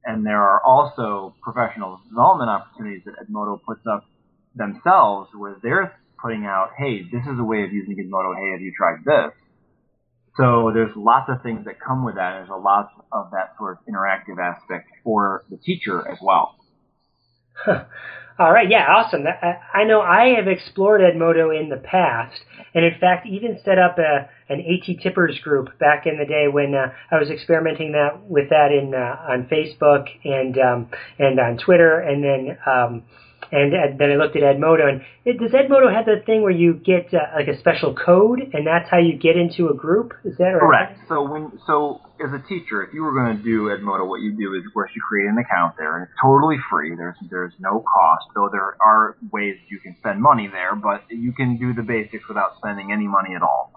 And 0.03 0.23
there 0.23 0.43
are 0.43 0.61
also 0.63 1.33
professional 1.41 1.99
development 2.07 2.51
opportunities 2.51 3.01
that 3.05 3.15
Edmodo 3.17 3.57
puts 3.65 3.81
up 3.91 4.05
themselves, 4.53 5.31
where 5.35 5.57
they're 5.63 5.97
putting 6.21 6.45
out, 6.45 6.73
hey, 6.77 7.01
this 7.01 7.23
is 7.25 7.39
a 7.39 7.43
way 7.43 7.63
of 7.63 7.73
using 7.73 7.97
Edmodo. 7.97 8.37
Hey, 8.37 8.51
have 8.51 8.61
you 8.61 8.71
tried 8.77 9.01
this? 9.03 9.33
So 10.37 10.69
there's 10.71 10.95
lots 10.95 11.27
of 11.27 11.41
things 11.41 11.65
that 11.65 11.81
come 11.81 12.05
with 12.05 12.15
that. 12.21 12.37
There's 12.37 12.53
a 12.53 12.61
lot 12.61 12.91
of 13.11 13.31
that 13.31 13.57
sort 13.57 13.79
of 13.79 13.85
interactive 13.91 14.37
aspect 14.37 14.85
for 15.03 15.45
the 15.49 15.57
teacher 15.57 16.07
as 16.07 16.19
well. 16.21 16.53
All 18.37 18.51
right, 18.51 18.69
yeah, 18.69 18.85
awesome. 18.89 19.23
I 19.73 19.85
know 19.85 20.01
I 20.01 20.35
have 20.35 20.49
explored 20.49 20.99
Edmodo 20.99 21.57
in 21.57 21.69
the 21.69 21.77
past, 21.77 22.37
and 22.73 22.83
in 22.83 22.99
fact, 22.99 23.25
even 23.25 23.57
set 23.63 23.79
up 23.79 23.97
a 23.97 24.29
an 24.49 24.59
AT 24.59 24.99
Tippers 25.01 25.39
group 25.39 25.79
back 25.79 26.05
in 26.05 26.17
the 26.17 26.25
day 26.25 26.47
when 26.51 26.75
uh, 26.75 26.91
I 27.09 27.17
was 27.17 27.29
experimenting 27.29 27.93
that 27.93 28.23
with 28.27 28.49
that 28.49 28.73
in 28.73 28.93
uh, 28.93 29.31
on 29.31 29.47
Facebook 29.47 30.07
and 30.25 30.57
um, 30.57 30.89
and 31.17 31.39
on 31.39 31.57
Twitter, 31.57 31.99
and 32.01 32.21
then 32.21 32.57
um, 32.67 33.03
and 33.55 33.99
then 33.99 34.11
I 34.11 34.15
looked 34.15 34.35
at 34.35 34.43
Edmodo, 34.43 34.87
and 34.87 35.01
it, 35.23 35.39
does 35.39 35.51
Edmodo 35.51 35.93
have 35.93 36.05
that 36.05 36.25
thing 36.25 36.43
where 36.43 36.51
you 36.51 36.73
get 36.73 37.13
uh, 37.13 37.31
like 37.35 37.47
a 37.47 37.57
special 37.59 37.95
code, 37.95 38.39
and 38.53 38.67
that's 38.67 38.89
how 38.89 38.99
you 38.99 39.17
get 39.17 39.37
into 39.37 39.69
a 39.69 39.73
group? 39.73 40.13
Is 40.23 40.37
that 40.37 40.57
correct? 40.59 40.99
So 41.07 41.23
when 41.23 41.51
so 41.65 42.01
as 42.19 42.31
a 42.31 42.41
teacher, 42.47 42.83
if 42.83 42.93
you 42.93 43.03
were 43.03 43.13
going 43.13 43.37
to 43.37 43.43
do 43.43 43.71
Edmodo, 43.71 44.07
what 44.07 44.21
you 44.21 44.35
do 44.35 44.53
is, 44.55 44.65
of 44.65 44.73
course, 44.73 44.91
you 44.95 45.01
create 45.01 45.27
an 45.27 45.37
account 45.37 45.75
there, 45.77 45.97
and 45.97 46.03
it's 46.03 46.17
totally 46.21 46.57
free. 46.69 46.95
There's 46.95 47.17
there's 47.29 47.53
no 47.59 47.79
cost, 47.81 48.25
though 48.35 48.49
there 48.51 48.75
are 48.81 49.17
ways 49.31 49.55
you 49.69 49.79
can 49.79 49.95
spend 49.99 50.21
money 50.21 50.47
there, 50.51 50.75
but 50.75 51.03
you 51.09 51.33
can 51.33 51.57
do 51.57 51.73
the 51.73 51.83
basics 51.83 52.27
without 52.27 52.57
spending 52.57 52.91
any 52.91 53.07
money 53.07 53.35
at 53.35 53.41
all. 53.41 53.71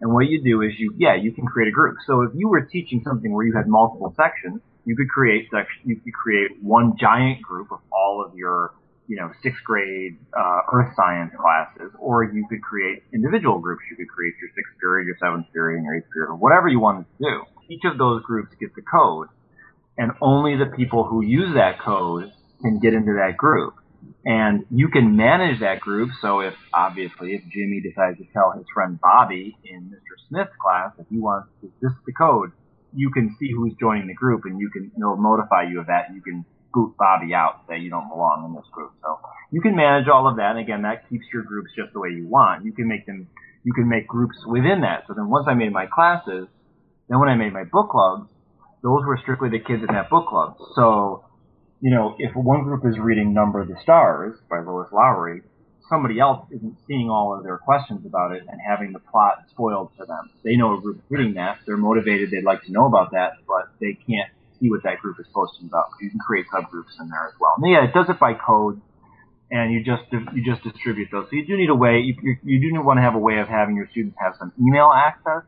And 0.00 0.12
what 0.12 0.26
you 0.26 0.42
do 0.42 0.62
is 0.62 0.72
you 0.78 0.94
yeah 0.98 1.14
you 1.14 1.32
can 1.32 1.46
create 1.46 1.68
a 1.68 1.72
group. 1.72 1.96
So 2.06 2.22
if 2.22 2.32
you 2.34 2.48
were 2.48 2.62
teaching 2.62 3.02
something 3.04 3.32
where 3.32 3.46
you 3.46 3.54
had 3.56 3.68
multiple 3.68 4.12
sections, 4.16 4.60
you 4.84 4.96
could 4.96 5.08
create 5.08 5.48
section 5.50 5.82
you 5.84 5.96
could 5.96 6.12
create 6.12 6.50
one 6.60 6.96
giant 6.98 7.42
group 7.42 7.70
of 7.70 7.78
all 7.92 8.24
of 8.24 8.34
your 8.34 8.74
you 9.08 9.16
know, 9.16 9.30
sixth 9.42 9.62
grade 9.64 10.18
uh, 10.36 10.60
earth 10.72 10.94
science 10.96 11.32
classes, 11.38 11.92
or 11.98 12.24
you 12.24 12.46
could 12.48 12.62
create 12.62 13.02
individual 13.12 13.58
groups. 13.58 13.82
You 13.90 13.96
could 13.96 14.08
create 14.08 14.34
your 14.40 14.50
sixth 14.54 14.78
period, 14.80 15.06
your 15.06 15.16
seventh 15.20 15.52
period, 15.52 15.82
your 15.84 15.96
eighth 15.96 16.10
period, 16.12 16.30
or 16.30 16.36
whatever 16.36 16.68
you 16.68 16.80
wanted 16.80 17.06
to 17.18 17.24
do. 17.24 17.42
Each 17.68 17.82
of 17.84 17.98
those 17.98 18.22
groups 18.22 18.50
gets 18.60 18.72
a 18.78 18.82
code, 18.82 19.28
and 19.98 20.12
only 20.20 20.56
the 20.56 20.70
people 20.76 21.04
who 21.04 21.22
use 21.22 21.54
that 21.54 21.80
code 21.80 22.32
can 22.62 22.78
get 22.80 22.94
into 22.94 23.14
that 23.14 23.36
group. 23.36 23.74
And 24.24 24.64
you 24.70 24.88
can 24.88 25.16
manage 25.16 25.60
that 25.60 25.80
group. 25.80 26.10
So 26.20 26.40
if 26.40 26.54
obviously 26.74 27.34
if 27.34 27.42
Jimmy 27.52 27.80
decides 27.80 28.18
to 28.18 28.24
tell 28.32 28.52
his 28.56 28.66
friend 28.72 28.98
Bobby 29.00 29.56
in 29.64 29.90
Mr. 29.90 30.14
Smith's 30.28 30.54
class 30.60 30.92
if 30.98 31.06
he 31.10 31.18
wants 31.18 31.48
to, 31.60 31.72
this 31.80 31.90
is 31.90 31.98
the 32.06 32.12
code, 32.12 32.50
you 32.94 33.10
can 33.10 33.34
see 33.40 33.50
who's 33.52 33.74
joining 33.80 34.06
the 34.06 34.14
group, 34.14 34.42
and 34.44 34.60
you 34.60 34.70
can 34.70 34.92
it'll 34.96 35.20
notify 35.20 35.62
you 35.70 35.80
of 35.80 35.86
that. 35.86 36.08
And 36.08 36.16
You 36.16 36.22
can 36.22 36.44
boot 36.72 36.94
Bobby 36.98 37.34
out, 37.34 37.62
say 37.68 37.78
you 37.78 37.90
don't 37.90 38.08
belong 38.08 38.46
in 38.48 38.54
this 38.54 38.68
group. 38.72 38.92
So 39.02 39.18
you 39.50 39.60
can 39.60 39.76
manage 39.76 40.08
all 40.08 40.28
of 40.28 40.36
that. 40.36 40.50
And 40.50 40.58
again, 40.58 40.82
that 40.82 41.08
keeps 41.08 41.24
your 41.32 41.42
groups 41.42 41.70
just 41.76 41.92
the 41.92 42.00
way 42.00 42.10
you 42.10 42.26
want. 42.26 42.64
You 42.64 42.72
can 42.72 42.88
make 42.88 43.06
them, 43.06 43.28
you 43.64 43.72
can 43.72 43.88
make 43.88 44.06
groups 44.06 44.36
within 44.46 44.80
that. 44.82 45.04
So 45.06 45.14
then 45.14 45.28
once 45.28 45.46
I 45.48 45.54
made 45.54 45.72
my 45.72 45.86
classes, 45.86 46.48
then 47.08 47.18
when 47.18 47.28
I 47.28 47.34
made 47.34 47.52
my 47.52 47.64
book 47.64 47.90
clubs, 47.90 48.28
those 48.82 49.04
were 49.04 49.18
strictly 49.22 49.50
the 49.50 49.60
kids 49.60 49.82
in 49.86 49.94
that 49.94 50.10
book 50.10 50.28
club. 50.28 50.56
So, 50.74 51.24
you 51.80 51.90
know, 51.90 52.16
if 52.18 52.34
one 52.34 52.64
group 52.64 52.84
is 52.84 52.98
reading 52.98 53.32
Number 53.32 53.60
of 53.60 53.68
the 53.68 53.76
Stars 53.82 54.38
by 54.50 54.60
Lois 54.60 54.88
Lowry, 54.92 55.42
somebody 55.88 56.18
else 56.18 56.46
isn't 56.50 56.78
seeing 56.88 57.10
all 57.10 57.36
of 57.36 57.44
their 57.44 57.58
questions 57.58 58.06
about 58.06 58.32
it 58.32 58.42
and 58.48 58.60
having 58.66 58.92
the 58.92 58.98
plot 58.98 59.44
spoiled 59.50 59.90
for 59.96 60.06
them. 60.06 60.30
They 60.42 60.56
know 60.56 60.78
a 60.78 60.80
group 60.80 61.02
reading 61.10 61.34
that. 61.34 61.58
They're 61.66 61.76
motivated. 61.76 62.30
They'd 62.30 62.44
like 62.44 62.64
to 62.64 62.72
know 62.72 62.86
about 62.86 63.12
that, 63.12 63.32
but 63.46 63.68
they 63.80 63.92
can't 63.94 64.30
see 64.62 64.70
what 64.70 64.86
that 64.86 65.02
group 65.02 65.18
is 65.18 65.26
posting 65.34 65.66
about. 65.66 65.90
You 66.00 66.10
can 66.10 66.22
create 66.22 66.46
subgroups 66.46 66.94
in 67.02 67.10
there 67.10 67.26
as 67.26 67.34
well. 67.42 67.58
And 67.58 67.66
yeah, 67.66 67.82
it 67.82 67.92
does 67.92 68.06
it 68.08 68.22
by 68.22 68.34
code, 68.38 68.80
and 69.50 69.74
you 69.74 69.82
just 69.82 70.06
you 70.12 70.46
just 70.46 70.62
distribute 70.62 71.10
those. 71.10 71.26
So 71.28 71.34
you 71.34 71.44
do 71.44 71.58
need 71.58 71.68
a 71.68 71.74
way. 71.74 71.98
You, 71.98 72.14
you, 72.22 72.36
you 72.46 72.58
do 72.70 72.80
want 72.80 72.98
to 72.98 73.02
have 73.02 73.18
a 73.18 73.18
way 73.18 73.42
of 73.42 73.48
having 73.48 73.74
your 73.74 73.90
students 73.90 74.16
have 74.22 74.34
some 74.38 74.52
email 74.62 74.94
access, 74.94 75.42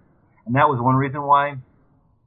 and 0.44 0.58
that 0.58 0.66
was 0.66 0.82
one 0.82 0.96
reason 0.98 1.22
why 1.22 1.54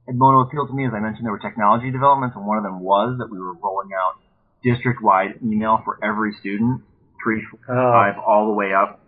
Edmodo 0.08 0.48
appealed 0.48 0.72
to 0.72 0.74
me. 0.74 0.88
As 0.88 0.92
I 0.96 1.00
mentioned, 1.00 1.28
there 1.28 1.32
were 1.32 1.44
technology 1.44 1.92
developments, 1.92 2.34
and 2.34 2.46
one 2.48 2.56
of 2.56 2.64
them 2.64 2.80
was 2.80 3.20
that 3.20 3.28
we 3.30 3.38
were 3.38 3.52
rolling 3.52 3.90
out 3.92 4.16
district-wide 4.64 5.38
email 5.44 5.78
for 5.84 6.02
every 6.02 6.32
student, 6.40 6.82
three, 7.22 7.44
oh. 7.68 7.92
five, 7.92 8.18
all 8.18 8.48
the 8.48 8.52
way 8.52 8.72
up. 8.74 9.00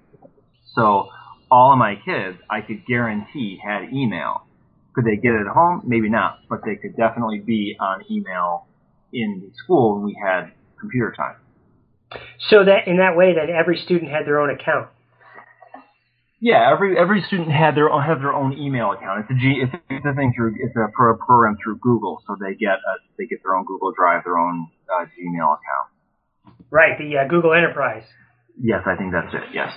So 0.77 1.09
all 1.51 1.73
of 1.73 1.79
my 1.79 1.97
kids, 1.97 2.39
I 2.49 2.61
could 2.61 2.87
guarantee 2.87 3.59
had 3.59 3.91
email. 3.93 4.47
Could 4.95 5.05
they 5.05 5.17
get 5.17 5.33
it 5.33 5.47
at 5.47 5.53
home? 5.53 5.83
Maybe 5.87 6.09
not, 6.09 6.41
but 6.49 6.61
they 6.65 6.77
could 6.77 6.97
definitely 6.97 7.39
be 7.39 7.77
on 7.79 8.05
email 8.11 8.67
in 9.13 9.43
the 9.45 9.53
school 9.63 9.97
when 9.97 10.05
we 10.05 10.19
had 10.21 10.53
computer 10.79 11.13
time. 11.17 11.37
So 12.49 12.65
that 12.65 12.89
in 12.89 12.97
that 12.99 13.17
way, 13.17 13.35
that 13.35 13.51
every 13.51 13.79
student 13.85 14.11
had 14.11 14.27
their 14.27 14.41
own 14.41 14.51
account. 14.51 14.89
Yeah, 16.41 16.73
every 16.73 16.99
every 16.99 17.23
student 17.23 17.53
had 17.53 17.77
their 17.77 17.91
own 17.91 18.03
have 18.03 18.21
their 18.21 18.33
own 18.33 18.57
email 18.59 18.93
account. 18.93 19.21
It's 19.21 19.31
a 19.31 19.35
G, 19.35 19.63
it's, 19.63 19.75
it's 19.91 20.07
a 20.07 20.15
thing 20.15 20.33
through 20.35 20.57
it's 20.59 20.75
a 20.75 20.89
program 20.91 21.57
through 21.63 21.79
Google, 21.79 22.23
so 22.27 22.35
they 22.41 22.55
get 22.55 22.81
a, 22.81 22.93
they 23.19 23.27
get 23.27 23.43
their 23.45 23.55
own 23.55 23.65
Google 23.65 23.93
Drive, 23.93 24.25
their 24.25 24.39
own 24.39 24.69
uh, 24.89 25.05
Gmail 25.05 25.45
account. 25.45 26.57
Right, 26.71 26.99
the 26.99 27.19
uh, 27.19 27.29
Google 27.29 27.53
Enterprise. 27.53 28.05
Yes, 28.61 28.81
I 28.87 28.97
think 28.97 29.13
that's 29.13 29.35
it. 29.35 29.55
Yes. 29.55 29.71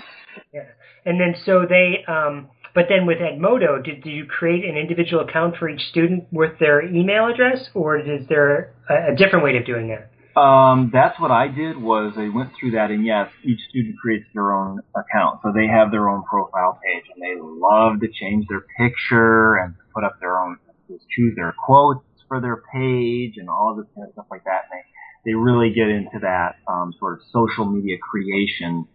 Yeah, 0.53 0.61
and 1.05 1.19
then 1.19 1.35
so 1.45 1.65
they 1.67 2.03
um, 2.07 2.49
but 2.73 2.85
then 2.89 3.05
with 3.05 3.19
Edmodo, 3.19 3.83
did, 3.83 4.03
did 4.03 4.09
you 4.09 4.25
create 4.25 4.65
an 4.65 4.77
individual 4.77 5.23
account 5.23 5.57
for 5.57 5.69
each 5.69 5.81
student 5.89 6.25
with 6.31 6.57
their 6.59 6.81
email 6.81 7.27
address, 7.27 7.69
or 7.73 7.97
is 7.97 8.27
there 8.27 8.73
a, 8.89 9.13
a 9.13 9.15
different 9.15 9.45
way 9.45 9.57
of 9.57 9.65
doing 9.65 9.89
that? 9.89 10.09
Um, 10.35 10.89
that's 10.91 11.19
what 11.19 11.29
I 11.29 11.47
did 11.47 11.77
was 11.77 12.13
I 12.17 12.29
went 12.29 12.51
through 12.59 12.71
that 12.71 12.89
and 12.89 13.05
yes, 13.05 13.29
each 13.43 13.59
student 13.69 13.95
creates 14.01 14.25
their 14.33 14.51
own 14.51 14.79
account. 14.95 15.41
So 15.43 15.51
they 15.53 15.67
have 15.67 15.91
their 15.91 16.09
own 16.09 16.23
profile 16.23 16.79
page 16.83 17.03
and 17.13 17.21
they 17.21 17.39
love 17.39 17.99
to 18.01 18.07
change 18.07 18.47
their 18.49 18.65
picture 18.79 19.57
and 19.57 19.75
put 19.93 20.03
up 20.03 20.19
their 20.19 20.39
own, 20.39 20.57
choose 20.89 21.35
their 21.35 21.53
quotes 21.63 22.03
for 22.27 22.41
their 22.41 22.63
page 22.73 23.37
and 23.37 23.47
all 23.47 23.75
this 23.77 23.85
kind 23.93 24.07
of 24.07 24.13
stuff 24.13 24.25
like 24.31 24.43
that. 24.45 24.65
And 24.71 24.81
they, 24.81 25.31
they 25.31 25.35
really 25.35 25.69
get 25.69 25.89
into 25.89 26.17
that, 26.23 26.55
um, 26.67 26.95
sort 26.97 27.13
of 27.13 27.19
social 27.31 27.65
media 27.65 27.97
creation 28.01 28.87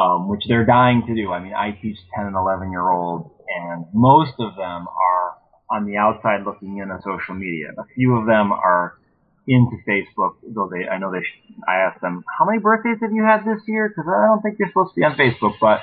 um, 0.00 0.28
which 0.28 0.42
they're 0.48 0.64
dying 0.64 1.02
to 1.06 1.14
do. 1.14 1.32
I 1.32 1.40
mean, 1.40 1.52
I 1.52 1.72
teach 1.72 1.96
10 2.16 2.26
and 2.26 2.36
11 2.36 2.70
year 2.70 2.88
olds, 2.88 3.28
and 3.48 3.84
most 3.92 4.32
of 4.38 4.56
them 4.56 4.88
are 4.88 5.36
on 5.70 5.86
the 5.86 5.96
outside 5.96 6.44
looking 6.44 6.78
in 6.78 6.90
on 6.90 7.00
social 7.02 7.34
media. 7.34 7.68
A 7.78 7.84
few 7.94 8.16
of 8.16 8.26
them 8.26 8.52
are 8.52 8.98
into 9.46 9.76
Facebook, 9.88 10.36
though 10.42 10.70
they, 10.70 10.88
I 10.88 10.98
know 10.98 11.10
they, 11.10 11.24
I 11.66 11.88
asked 11.88 12.00
them, 12.00 12.24
how 12.38 12.44
many 12.44 12.58
birthdays 12.58 12.98
have 13.02 13.12
you 13.12 13.24
had 13.24 13.40
this 13.40 13.60
year? 13.66 13.88
Because 13.88 14.08
I 14.08 14.26
don't 14.26 14.42
think 14.42 14.56
you're 14.58 14.68
supposed 14.68 14.94
to 14.94 15.00
be 15.00 15.04
on 15.04 15.16
Facebook, 15.16 15.54
but 15.60 15.80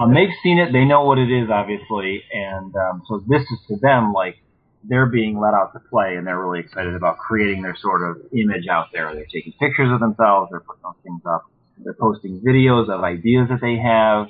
um, 0.00 0.14
they've 0.14 0.34
seen 0.42 0.58
it, 0.58 0.72
they 0.72 0.84
know 0.84 1.04
what 1.04 1.18
it 1.18 1.30
is, 1.30 1.50
obviously, 1.50 2.22
and 2.32 2.74
um, 2.76 3.02
so 3.08 3.22
this 3.26 3.42
is 3.42 3.58
to 3.68 3.76
them 3.82 4.12
like 4.12 4.36
they're 4.84 5.10
being 5.10 5.40
let 5.40 5.54
out 5.54 5.72
to 5.72 5.80
play, 5.90 6.14
and 6.14 6.26
they're 6.26 6.38
really 6.38 6.60
excited 6.60 6.94
about 6.94 7.18
creating 7.18 7.62
their 7.62 7.76
sort 7.76 8.08
of 8.08 8.22
image 8.32 8.68
out 8.70 8.86
there. 8.92 9.12
They're 9.14 9.26
taking 9.32 9.52
pictures 9.58 9.90
of 9.92 9.98
themselves, 9.98 10.50
they're 10.50 10.60
putting 10.62 10.82
those 10.84 11.02
things 11.02 11.22
up 11.26 11.50
they're 11.84 11.94
posting 11.94 12.40
videos 12.40 12.88
of 12.88 13.02
ideas 13.02 13.48
that 13.50 13.60
they 13.60 13.76
have. 13.76 14.28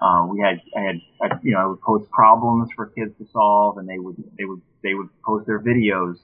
Uh, 0.00 0.26
we 0.30 0.40
had, 0.40 0.60
I 0.76 0.80
had, 0.80 1.00
I, 1.20 1.38
you 1.42 1.52
know, 1.52 1.58
I 1.58 1.66
would 1.66 1.80
post 1.80 2.10
problems 2.10 2.68
for 2.76 2.86
kids 2.86 3.12
to 3.18 3.26
solve, 3.32 3.78
and 3.78 3.88
they 3.88 3.98
would, 3.98 4.16
they 4.38 4.44
would, 4.44 4.60
they 4.82 4.94
would 4.94 5.08
post 5.24 5.46
their 5.46 5.58
videos 5.58 6.16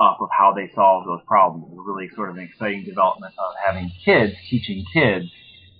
up 0.00 0.18
of 0.20 0.28
how 0.36 0.52
they 0.54 0.70
solved 0.74 1.08
those 1.08 1.20
problems. 1.26 1.66
It 1.70 1.76
was 1.76 1.84
really 1.86 2.10
sort 2.14 2.30
of 2.30 2.36
an 2.36 2.42
exciting 2.42 2.84
development 2.84 3.34
of 3.38 3.54
having 3.64 3.90
kids 4.04 4.34
teaching 4.50 4.84
kids 4.92 5.26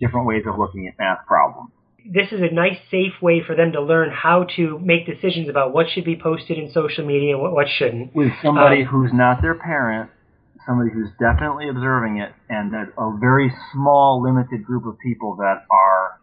different 0.00 0.26
ways 0.26 0.44
of 0.46 0.58
looking 0.58 0.88
at 0.88 0.94
math 0.98 1.26
problems. 1.26 1.70
This 2.04 2.32
is 2.32 2.40
a 2.40 2.52
nice, 2.52 2.78
safe 2.90 3.12
way 3.20 3.42
for 3.46 3.54
them 3.54 3.72
to 3.72 3.80
learn 3.80 4.10
how 4.10 4.46
to 4.56 4.78
make 4.80 5.06
decisions 5.06 5.48
about 5.48 5.72
what 5.72 5.86
should 5.88 6.04
be 6.04 6.16
posted 6.16 6.58
in 6.58 6.72
social 6.72 7.06
media 7.06 7.34
and 7.34 7.42
what, 7.42 7.52
what 7.52 7.66
shouldn't. 7.68 8.14
With 8.14 8.32
somebody 8.42 8.82
um, 8.82 8.88
who's 8.88 9.10
not 9.12 9.40
their 9.40 9.54
parent 9.54 10.10
somebody 10.66 10.90
who's 10.90 11.10
definitely 11.18 11.68
observing 11.68 12.18
it, 12.18 12.32
and 12.48 12.72
that 12.72 12.92
a 12.98 13.16
very 13.18 13.52
small, 13.72 14.22
limited 14.22 14.64
group 14.64 14.86
of 14.86 14.98
people 14.98 15.36
that 15.36 15.64
are 15.70 16.20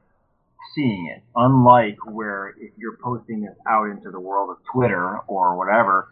seeing 0.75 1.13
it. 1.15 1.23
Unlike 1.35 1.97
where 2.05 2.49
if 2.59 2.71
you're 2.77 2.97
posting 3.03 3.41
this 3.41 3.55
out 3.67 3.89
into 3.89 4.11
the 4.11 4.19
world 4.19 4.49
of 4.49 4.57
Twitter 4.71 5.19
or 5.27 5.57
whatever, 5.57 6.09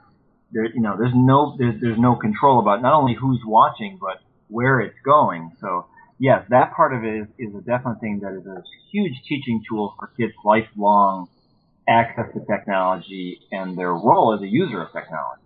there, 0.51 0.65
you 0.65 0.81
know, 0.81 0.96
there's 0.98 1.13
no 1.15 1.55
there's, 1.57 1.79
there's 1.81 2.00
no 2.00 2.15
control 2.15 2.60
about 2.60 2.81
not 2.81 2.93
only 2.93 3.15
who's 3.19 3.41
watching 3.46 3.98
but 4.00 4.22
where 4.48 4.79
it's 4.79 4.98
going. 5.03 5.51
So 5.60 5.88
yes, 6.19 6.46
that 6.50 6.74
part 6.75 6.93
of 6.93 7.03
it 7.03 7.22
is, 7.22 7.27
is 7.50 7.55
a 7.55 7.62
definite 7.62 8.00
thing 8.00 8.22
that 8.24 8.34
is 8.34 8.46
a 8.46 8.63
huge 8.91 9.13
teaching 9.27 9.63
tool 9.67 9.93
for 10.00 10.07
kids' 10.17 10.34
lifelong 10.43 11.27
access 11.88 12.34
to 12.34 12.39
technology 12.46 13.39
and 13.51 13.77
their 13.77 13.91
role 13.93 14.36
as 14.36 14.41
a 14.41 14.48
user 14.48 14.81
of 14.81 14.91
technology. 14.91 15.43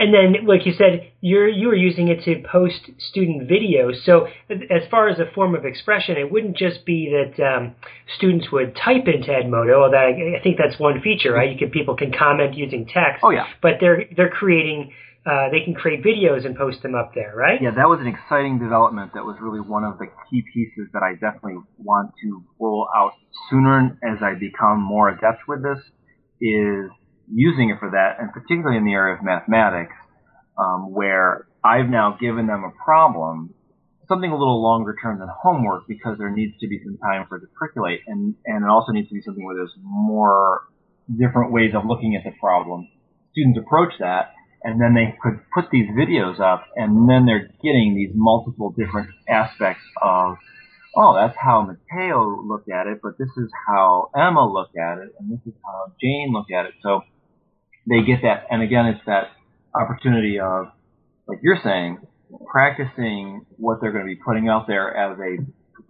And 0.00 0.14
then, 0.14 0.46
like 0.46 0.64
you 0.64 0.72
said, 0.72 1.12
you're 1.20 1.46
you 1.46 1.68
were 1.68 1.76
using 1.76 2.08
it 2.08 2.24
to 2.24 2.42
post 2.50 2.90
student 2.98 3.50
videos. 3.50 4.02
So, 4.04 4.28
as 4.48 4.88
far 4.90 5.10
as 5.10 5.18
a 5.18 5.30
form 5.34 5.54
of 5.54 5.66
expression, 5.66 6.16
it 6.16 6.32
wouldn't 6.32 6.56
just 6.56 6.86
be 6.86 7.12
that 7.12 7.44
um, 7.44 7.74
students 8.16 8.50
would 8.50 8.74
type 8.74 9.04
into 9.06 9.28
Edmodo. 9.28 9.84
Although 9.84 9.98
I, 9.98 10.38
I 10.38 10.42
think 10.42 10.56
that's 10.56 10.80
one 10.80 11.02
feature, 11.02 11.34
right? 11.34 11.52
You 11.52 11.58
can 11.58 11.68
people 11.70 11.96
can 11.96 12.12
comment 12.18 12.54
using 12.54 12.86
text. 12.86 13.20
Oh 13.22 13.28
yeah. 13.28 13.44
But 13.60 13.72
they're 13.78 14.04
they're 14.16 14.30
creating 14.30 14.90
uh, 15.26 15.50
they 15.52 15.60
can 15.60 15.74
create 15.74 16.02
videos 16.02 16.46
and 16.46 16.56
post 16.56 16.80
them 16.82 16.94
up 16.94 17.12
there, 17.14 17.34
right? 17.36 17.60
Yeah, 17.60 17.72
that 17.76 17.86
was 17.86 18.00
an 18.00 18.06
exciting 18.06 18.58
development. 18.58 19.12
That 19.12 19.24
was 19.24 19.36
really 19.38 19.60
one 19.60 19.84
of 19.84 19.98
the 19.98 20.06
key 20.30 20.42
pieces 20.54 20.88
that 20.94 21.02
I 21.02 21.12
definitely 21.12 21.60
want 21.76 22.12
to 22.22 22.42
roll 22.58 22.88
out 22.96 23.12
sooner 23.50 23.98
as 24.02 24.22
I 24.22 24.32
become 24.40 24.80
more 24.80 25.10
adept 25.10 25.46
with 25.46 25.62
this. 25.62 25.78
Is 26.40 26.88
using 27.32 27.70
it 27.70 27.78
for 27.78 27.90
that, 27.90 28.16
and 28.20 28.32
particularly 28.32 28.76
in 28.76 28.84
the 28.84 28.92
area 28.92 29.14
of 29.14 29.22
mathematics, 29.22 29.94
um, 30.58 30.92
where 30.92 31.46
I've 31.64 31.88
now 31.88 32.16
given 32.20 32.46
them 32.46 32.64
a 32.64 32.72
problem, 32.84 33.54
something 34.08 34.30
a 34.30 34.36
little 34.36 34.62
longer 34.62 34.96
term 35.00 35.18
than 35.18 35.28
homework, 35.42 35.86
because 35.86 36.18
there 36.18 36.30
needs 36.30 36.58
to 36.60 36.68
be 36.68 36.80
some 36.84 36.98
time 36.98 37.26
for 37.28 37.36
it 37.36 37.40
to 37.40 37.46
percolate, 37.58 38.00
and 38.06 38.34
and 38.46 38.64
it 38.64 38.68
also 38.68 38.92
needs 38.92 39.08
to 39.08 39.14
be 39.14 39.22
something 39.22 39.44
where 39.44 39.56
there's 39.56 39.74
more 39.82 40.62
different 41.18 41.52
ways 41.52 41.72
of 41.74 41.84
looking 41.86 42.16
at 42.16 42.24
the 42.24 42.36
problem. 42.40 42.88
Students 43.32 43.58
approach 43.58 43.92
that, 44.00 44.32
and 44.62 44.80
then 44.80 44.94
they 44.94 45.16
could 45.22 45.40
put 45.54 45.70
these 45.70 45.88
videos 45.90 46.40
up, 46.40 46.66
and 46.76 47.08
then 47.08 47.26
they're 47.26 47.48
getting 47.62 47.94
these 47.94 48.10
multiple 48.14 48.74
different 48.76 49.10
aspects 49.28 49.82
of, 50.02 50.36
oh, 50.96 51.14
that's 51.14 51.36
how 51.38 51.62
Mateo 51.62 52.42
looked 52.44 52.70
at 52.70 52.86
it, 52.86 53.00
but 53.02 53.16
this 53.18 53.30
is 53.36 53.50
how 53.66 54.10
Emma 54.14 54.44
looked 54.46 54.76
at 54.76 54.98
it, 54.98 55.14
and 55.18 55.30
this 55.30 55.40
is 55.46 55.54
how 55.64 55.92
Jane 56.00 56.32
looked 56.32 56.52
at 56.52 56.66
it. 56.66 56.74
So 56.82 57.02
they 57.86 58.02
get 58.06 58.22
that, 58.22 58.46
and 58.50 58.62
again, 58.62 58.86
it's 58.86 59.04
that 59.06 59.30
opportunity 59.74 60.38
of, 60.38 60.66
like 61.26 61.38
you're 61.42 61.60
saying, 61.62 61.98
practicing 62.50 63.46
what 63.56 63.80
they're 63.80 63.92
going 63.92 64.04
to 64.04 64.08
be 64.08 64.20
putting 64.24 64.48
out 64.48 64.66
there 64.66 64.94
as 64.96 65.18
a 65.18 65.36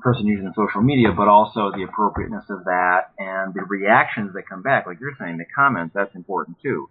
person 0.01 0.27
using 0.27 0.53
social 0.57 0.81
media, 0.81 1.09
but 1.15 1.29
also 1.29 1.71
the 1.77 1.83
appropriateness 1.83 2.45
of 2.49 2.65
that 2.65 3.13
and 3.19 3.53
the 3.55 3.63
reactions 3.69 4.33
that 4.35 4.49
come 4.49 4.63
back. 4.63 4.87
Like 4.87 4.99
you're 5.01 5.17
saying, 5.19 5.37
the 5.37 5.45
comments, 5.55 5.93
that's 5.95 6.15
important 6.15 6.57
too. 6.63 6.89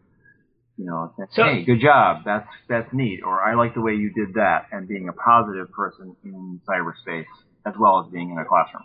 You 0.77 0.85
know, 0.85 1.13
saying, 1.17 1.29
so, 1.33 1.43
hey, 1.43 1.63
good 1.65 1.81
job, 1.81 2.23
that's 2.23 2.47
that's 2.69 2.87
neat, 2.93 3.21
or 3.25 3.41
I 3.41 3.55
like 3.55 3.73
the 3.73 3.81
way 3.81 3.93
you 3.93 4.13
did 4.13 4.35
that, 4.35 4.67
and 4.71 4.87
being 4.87 5.09
a 5.09 5.13
positive 5.13 5.71
person 5.71 6.15
in 6.23 6.61
cyberspace 6.67 7.25
as 7.65 7.73
well 7.77 8.05
as 8.05 8.11
being 8.13 8.31
in 8.31 8.37
a 8.37 8.45
classroom. 8.45 8.83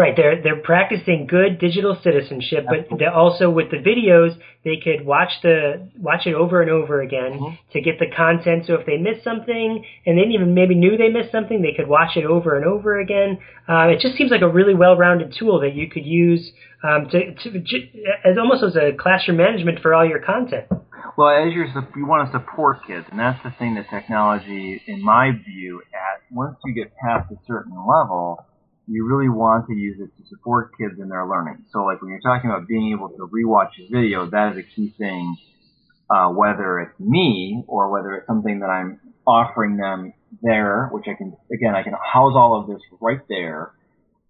Right, 0.00 0.16
they're 0.16 0.42
they're 0.42 0.62
practicing 0.62 1.26
good 1.26 1.58
digital 1.58 1.94
citizenship, 2.02 2.64
but 2.66 2.98
they 2.98 3.04
also 3.04 3.50
with 3.50 3.70
the 3.70 3.76
videos 3.76 4.34
they 4.64 4.80
could 4.82 5.04
watch 5.04 5.28
the 5.42 5.90
watch 5.98 6.26
it 6.26 6.32
over 6.32 6.62
and 6.62 6.70
over 6.70 7.02
again 7.02 7.32
mm-hmm. 7.32 7.54
to 7.74 7.80
get 7.82 7.98
the 7.98 8.06
content. 8.16 8.64
So 8.66 8.76
if 8.76 8.86
they 8.86 8.96
missed 8.96 9.22
something 9.22 9.84
and 10.06 10.16
they 10.16 10.22
didn't 10.22 10.32
even 10.32 10.54
maybe 10.54 10.74
knew 10.74 10.96
they 10.96 11.10
missed 11.10 11.32
something, 11.32 11.60
they 11.60 11.76
could 11.76 11.86
watch 11.86 12.16
it 12.16 12.24
over 12.24 12.56
and 12.56 12.64
over 12.64 12.98
again. 12.98 13.40
Uh, 13.68 13.88
it 13.88 14.00
just 14.00 14.16
seems 14.16 14.30
like 14.30 14.40
a 14.40 14.48
really 14.48 14.74
well-rounded 14.74 15.34
tool 15.38 15.60
that 15.60 15.74
you 15.74 15.90
could 15.90 16.06
use 16.06 16.50
um, 16.82 17.06
to, 17.10 17.34
to, 17.34 17.60
as 18.24 18.38
almost 18.38 18.64
as 18.64 18.76
a 18.76 18.96
classroom 18.96 19.36
management 19.36 19.80
for 19.80 19.92
all 19.92 20.08
your 20.08 20.20
content. 20.20 20.64
Well, 21.18 21.28
as 21.28 21.52
you're 21.52 21.66
you 21.94 22.06
want 22.06 22.32
to 22.32 22.38
support 22.38 22.86
kids, 22.86 23.04
and 23.10 23.20
that's 23.20 23.42
the 23.44 23.52
thing 23.58 23.74
that 23.74 23.90
technology, 23.90 24.80
in 24.86 25.04
my 25.04 25.32
view, 25.44 25.82
at 25.92 26.22
once 26.30 26.56
you 26.64 26.72
get 26.72 26.90
past 26.96 27.30
a 27.30 27.36
certain 27.46 27.76
level 27.76 28.46
you 28.90 29.06
really 29.06 29.28
want 29.28 29.68
to 29.68 29.72
use 29.72 30.00
it 30.00 30.10
to 30.20 30.28
support 30.28 30.72
kids 30.76 30.98
in 31.00 31.08
their 31.08 31.24
learning. 31.24 31.64
So 31.72 31.84
like 31.84 32.02
when 32.02 32.10
you're 32.10 32.20
talking 32.20 32.50
about 32.50 32.66
being 32.66 32.92
able 32.92 33.08
to 33.10 33.28
rewatch 33.28 33.78
a 33.78 33.88
video, 33.88 34.28
that 34.30 34.52
is 34.52 34.58
a 34.58 34.62
key 34.62 34.92
thing, 34.98 35.36
uh, 36.10 36.28
whether 36.30 36.80
it's 36.80 36.98
me 36.98 37.62
or 37.68 37.88
whether 37.90 38.14
it's 38.14 38.26
something 38.26 38.58
that 38.60 38.66
I'm 38.66 38.98
offering 39.26 39.76
them 39.76 40.12
there, 40.42 40.88
which 40.90 41.04
I 41.06 41.14
can, 41.14 41.36
again, 41.52 41.76
I 41.76 41.84
can 41.84 41.92
house 41.92 42.32
all 42.34 42.60
of 42.60 42.66
this 42.66 42.82
right 43.00 43.20
there. 43.28 43.72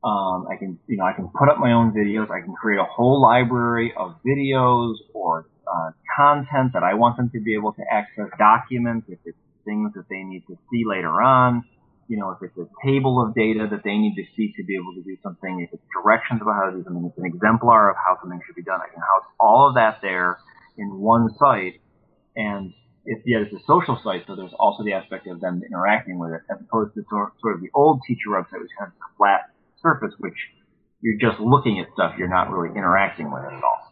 Um, 0.05 0.47
I 0.50 0.57
can, 0.57 0.79
you 0.87 0.99
know, 0.99 1.05
I 1.05 1.14
can 1.14 1.29
put 1.29 1.49
up 1.49 1.59
my 1.59 1.73
own 1.73 1.93
videos. 1.93 2.31
I 2.31 2.45
can 2.45 2.52
create 2.52 2.81
a 2.81 2.85
whole 2.85 3.23
library 3.23 3.95
of 3.97 4.17
videos 4.26 4.97
or 5.14 5.47
uh, 5.67 5.93
content 6.17 6.73
that 6.75 6.83
I 6.83 6.95
want 6.95 7.17
them 7.17 7.31
to 7.31 7.40
be 7.40 7.55
able 7.55 7.73
to 7.73 7.83
access 7.90 8.29
documents 8.38 9.07
if 9.09 9.19
it's 9.25 9.38
things 9.64 9.93
that 9.95 10.05
they 10.11 10.23
need 10.23 10.43
to 10.49 10.59
see 10.71 10.85
later 10.87 11.23
on 11.23 11.64
you 12.11 12.19
know, 12.19 12.35
if 12.35 12.43
it's 12.43 12.59
a 12.59 12.67
table 12.83 13.23
of 13.23 13.38
data 13.38 13.71
that 13.71 13.87
they 13.87 13.95
need 13.95 14.19
to 14.19 14.26
see 14.35 14.52
to 14.59 14.64
be 14.67 14.75
able 14.75 14.93
to 14.99 15.02
do 15.07 15.17
something, 15.23 15.62
if 15.62 15.71
it's 15.73 15.87
directions 15.95 16.43
about 16.43 16.59
how 16.59 16.67
to 16.67 16.76
do 16.76 16.83
something, 16.83 17.07
it's 17.07 17.17
an 17.17 17.25
exemplar 17.25 17.88
of 17.88 17.95
how 17.95 18.19
something 18.21 18.40
should 18.45 18.59
be 18.59 18.67
done. 18.67 18.81
I 18.83 18.90
can 18.90 18.99
house 18.99 19.31
all 19.38 19.69
of 19.69 19.79
that 19.79 20.02
there 20.02 20.43
in 20.76 20.99
one 20.99 21.31
site. 21.38 21.79
And 22.35 22.75
if 23.07 23.23
yet 23.25 23.43
it's 23.47 23.55
a 23.55 23.62
social 23.62 23.95
site, 24.02 24.26
so 24.26 24.35
there's 24.35 24.50
also 24.59 24.83
the 24.83 24.93
aspect 24.93 25.28
of 25.28 25.39
them 25.39 25.63
interacting 25.63 26.19
with 26.19 26.32
it, 26.34 26.43
as 26.50 26.58
opposed 26.58 26.99
to 26.99 27.06
sort, 27.08 27.30
sort 27.39 27.54
of 27.54 27.61
the 27.63 27.71
old 27.78 28.02
teacher 28.08 28.34
website, 28.34 28.58
which 28.58 28.75
has 28.80 28.89
a 28.91 29.08
flat 29.17 29.54
surface, 29.80 30.11
which 30.19 30.34
you're 31.02 31.23
just 31.23 31.39
looking 31.39 31.78
at 31.78 31.95
stuff, 31.95 32.19
you're 32.19 32.28
not 32.28 32.50
really 32.50 32.75
interacting 32.75 33.30
with 33.30 33.45
it 33.45 33.54
at 33.54 33.63
all. 33.63 33.87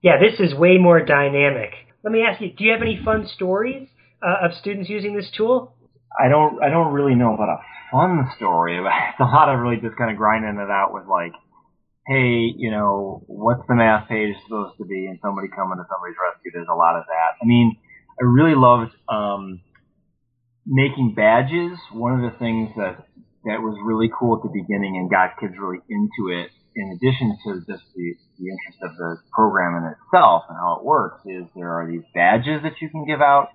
Yeah, 0.00 0.16
this 0.16 0.40
is 0.40 0.56
way 0.56 0.78
more 0.78 1.04
dynamic. 1.04 1.76
Let 2.02 2.16
me 2.16 2.24
ask 2.24 2.40
you, 2.40 2.48
do 2.48 2.64
you 2.64 2.72
have 2.72 2.80
any 2.80 2.98
fun 3.04 3.28
stories 3.28 3.88
uh, 4.24 4.48
of 4.48 4.56
students 4.56 4.88
using 4.88 5.14
this 5.14 5.30
tool? 5.36 5.76
I 6.18 6.28
don't 6.28 6.62
I 6.62 6.68
don't 6.68 6.92
really 6.92 7.14
know 7.14 7.34
about 7.34 7.48
a 7.48 7.60
fun 7.90 8.28
story. 8.36 8.78
It's 8.78 9.20
a 9.20 9.24
lot 9.24 9.48
of 9.48 9.60
really 9.60 9.76
just 9.76 9.96
kind 9.96 10.10
of 10.10 10.16
grinding 10.16 10.60
it 10.60 10.70
out 10.70 10.92
with 10.92 11.06
like, 11.06 11.32
hey, 12.06 12.52
you 12.56 12.70
know, 12.70 13.22
what's 13.26 13.62
the 13.68 13.74
math 13.74 14.08
page 14.08 14.34
supposed 14.44 14.76
to 14.78 14.84
be, 14.84 15.06
and 15.06 15.18
somebody 15.22 15.48
coming 15.48 15.78
to 15.78 15.86
somebody's 15.88 16.16
rescue. 16.18 16.50
There's 16.52 16.72
a 16.72 16.76
lot 16.76 16.96
of 16.96 17.04
that. 17.06 17.38
I 17.40 17.44
mean, 17.44 17.76
I 18.20 18.24
really 18.24 18.56
loved 18.56 18.92
um, 19.08 19.60
making 20.66 21.14
badges. 21.14 21.78
One 21.92 22.16
of 22.16 22.32
the 22.32 22.36
things 22.38 22.70
that 22.76 23.06
that 23.44 23.60
was 23.60 23.76
really 23.84 24.10
cool 24.12 24.36
at 24.36 24.42
the 24.42 24.54
beginning 24.54 24.96
and 24.96 25.10
got 25.10 25.38
kids 25.40 25.54
really 25.58 25.82
into 25.90 26.30
it, 26.30 26.50
in 26.76 26.94
addition 26.94 27.36
to 27.44 27.58
just 27.66 27.82
the, 27.94 28.06
the 28.38 28.46
interest 28.46 28.78
of 28.82 28.96
the 28.96 29.18
program 29.34 29.82
in 29.82 29.90
itself 29.90 30.44
and 30.48 30.56
how 30.56 30.78
it 30.78 30.84
works, 30.84 31.20
is 31.26 31.44
there 31.56 31.74
are 31.74 31.90
these 31.90 32.06
badges 32.14 32.62
that 32.62 32.80
you 32.80 32.88
can 32.88 33.04
give 33.04 33.20
out 33.20 33.50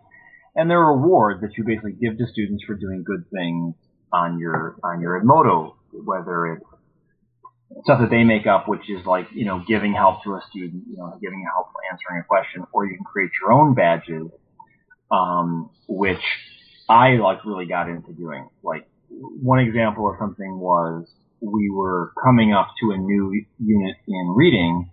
and 0.57 0.69
there 0.69 0.79
are 0.79 0.97
rewards 0.97 1.41
that 1.41 1.51
you 1.55 1.63
basically 1.63 1.93
give 1.93 2.17
to 2.17 2.25
students 2.27 2.63
for 2.65 2.73
doing 2.73 3.03
good 3.03 3.23
things 3.31 3.75
on 4.11 4.39
your 4.39 4.75
on 4.83 4.99
your 4.99 5.21
Edmodo, 5.21 5.75
whether 5.91 6.47
it's 6.47 6.65
stuff 7.83 7.99
that 8.01 8.09
they 8.09 8.23
make 8.23 8.47
up, 8.47 8.67
which 8.67 8.89
is 8.89 9.05
like 9.05 9.27
you 9.33 9.45
know 9.45 9.63
giving 9.67 9.93
help 9.93 10.23
to 10.23 10.33
a 10.33 10.41
student, 10.49 10.83
you 10.89 10.97
know 10.97 11.17
giving 11.21 11.45
help 11.53 11.67
answering 11.91 12.21
a 12.21 12.23
question, 12.23 12.63
or 12.73 12.85
you 12.85 12.95
can 12.95 13.05
create 13.05 13.29
your 13.39 13.53
own 13.53 13.75
badges, 13.75 14.31
um, 15.11 15.69
which 15.87 16.23
I 16.89 17.17
like 17.17 17.45
really 17.45 17.67
got 17.67 17.87
into 17.87 18.11
doing. 18.13 18.49
Like 18.63 18.87
one 19.09 19.59
example 19.59 20.09
of 20.09 20.15
something 20.19 20.59
was 20.59 21.07
we 21.39 21.69
were 21.69 22.13
coming 22.23 22.51
up 22.51 22.69
to 22.81 22.91
a 22.91 22.97
new 22.97 23.45
unit 23.59 23.95
in 24.07 24.33
reading 24.35 24.89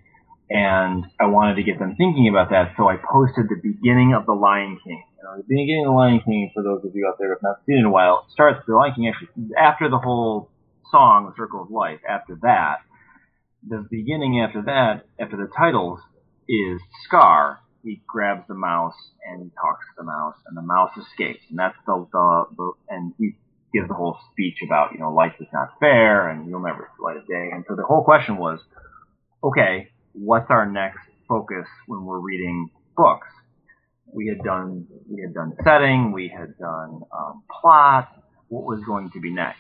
and 0.51 1.05
I 1.19 1.27
wanted 1.27 1.57
to 1.57 1.63
get 1.63 1.79
them 1.79 1.97
thinking 1.97 2.29
about 2.29 2.51
that, 2.51 2.75
so 2.77 2.89
I 2.89 2.97
posted 2.97 3.49
the 3.49 3.61
beginning 3.63 4.15
of 4.15 4.27
The 4.27 4.35
Lion 4.35 4.79
King. 4.85 5.03
Know, 5.23 5.37
the 5.39 5.49
beginning 5.49 5.87
of 5.87 5.93
The 5.93 5.97
Lion 5.97 6.21
King, 6.25 6.51
for 6.53 6.63
those 6.63 6.85
of 6.85 6.95
you 6.95 7.07
out 7.09 7.17
there 7.19 7.29
who 7.29 7.35
have 7.35 7.43
not 7.43 7.65
seen 7.65 7.77
it 7.77 7.81
in 7.81 7.87
a 7.87 7.91
while, 7.91 8.27
starts 8.31 8.61
The 8.67 8.75
Lion 8.75 8.95
King 8.95 9.09
actually 9.09 9.29
after 9.57 9.89
the 9.89 9.99
whole 9.99 10.51
song, 10.91 11.27
The 11.27 11.35
Circle 11.37 11.63
of 11.63 11.71
Life. 11.71 12.01
After 12.09 12.39
that, 12.43 12.85
the 13.67 13.87
beginning 13.91 14.41
after 14.41 14.63
that, 14.63 15.07
after 15.19 15.37
the 15.37 15.49
titles, 15.57 16.01
is 16.49 16.81
Scar. 17.05 17.61
He 17.83 18.03
grabs 18.07 18.49
the 18.49 18.55
mouse 18.55 18.97
and 19.29 19.43
he 19.43 19.51
talks 19.61 19.85
to 19.85 19.93
the 19.99 20.05
mouse, 20.05 20.37
and 20.47 20.57
the 20.57 20.63
mouse 20.63 20.91
escapes, 20.97 21.45
and 21.51 21.59
that's 21.59 21.77
the 21.87 22.07
the, 22.13 22.45
the 22.57 22.73
and 22.89 23.13
he 23.19 23.37
gives 23.75 23.89
the 23.89 23.95
whole 23.95 24.19
speech 24.33 24.57
about 24.65 24.93
you 24.93 25.01
know 25.01 25.13
life 25.13 25.35
is 25.41 25.49
not 25.53 25.69
fair 25.81 26.29
and 26.29 26.49
you'll 26.49 26.63
never 26.63 26.89
see 26.97 27.03
light 27.03 27.17
a 27.17 27.27
day, 27.27 27.51
and 27.53 27.65
so 27.69 27.77
the 27.77 27.83
whole 27.83 28.03
question 28.03 28.39
was, 28.39 28.61
okay, 29.43 29.91
what's 30.15 30.51
our 30.51 30.71
next 30.71 31.01
focus 31.29 31.67
when 31.87 32.05
we're 32.05 32.19
reading 32.19 32.71
books? 32.97 33.29
We 34.13 34.29
had 34.29 34.45
done 34.45 34.87
we 35.11 35.21
had 35.23 35.35
done 35.35 35.53
setting, 35.65 36.13
we 36.13 36.29
had 36.29 36.57
done 36.59 37.03
um, 37.13 37.43
plot. 37.61 38.09
What 38.49 38.65
was 38.65 38.81
going 38.87 39.11
to 39.13 39.21
be 39.21 39.33
next? 39.33 39.59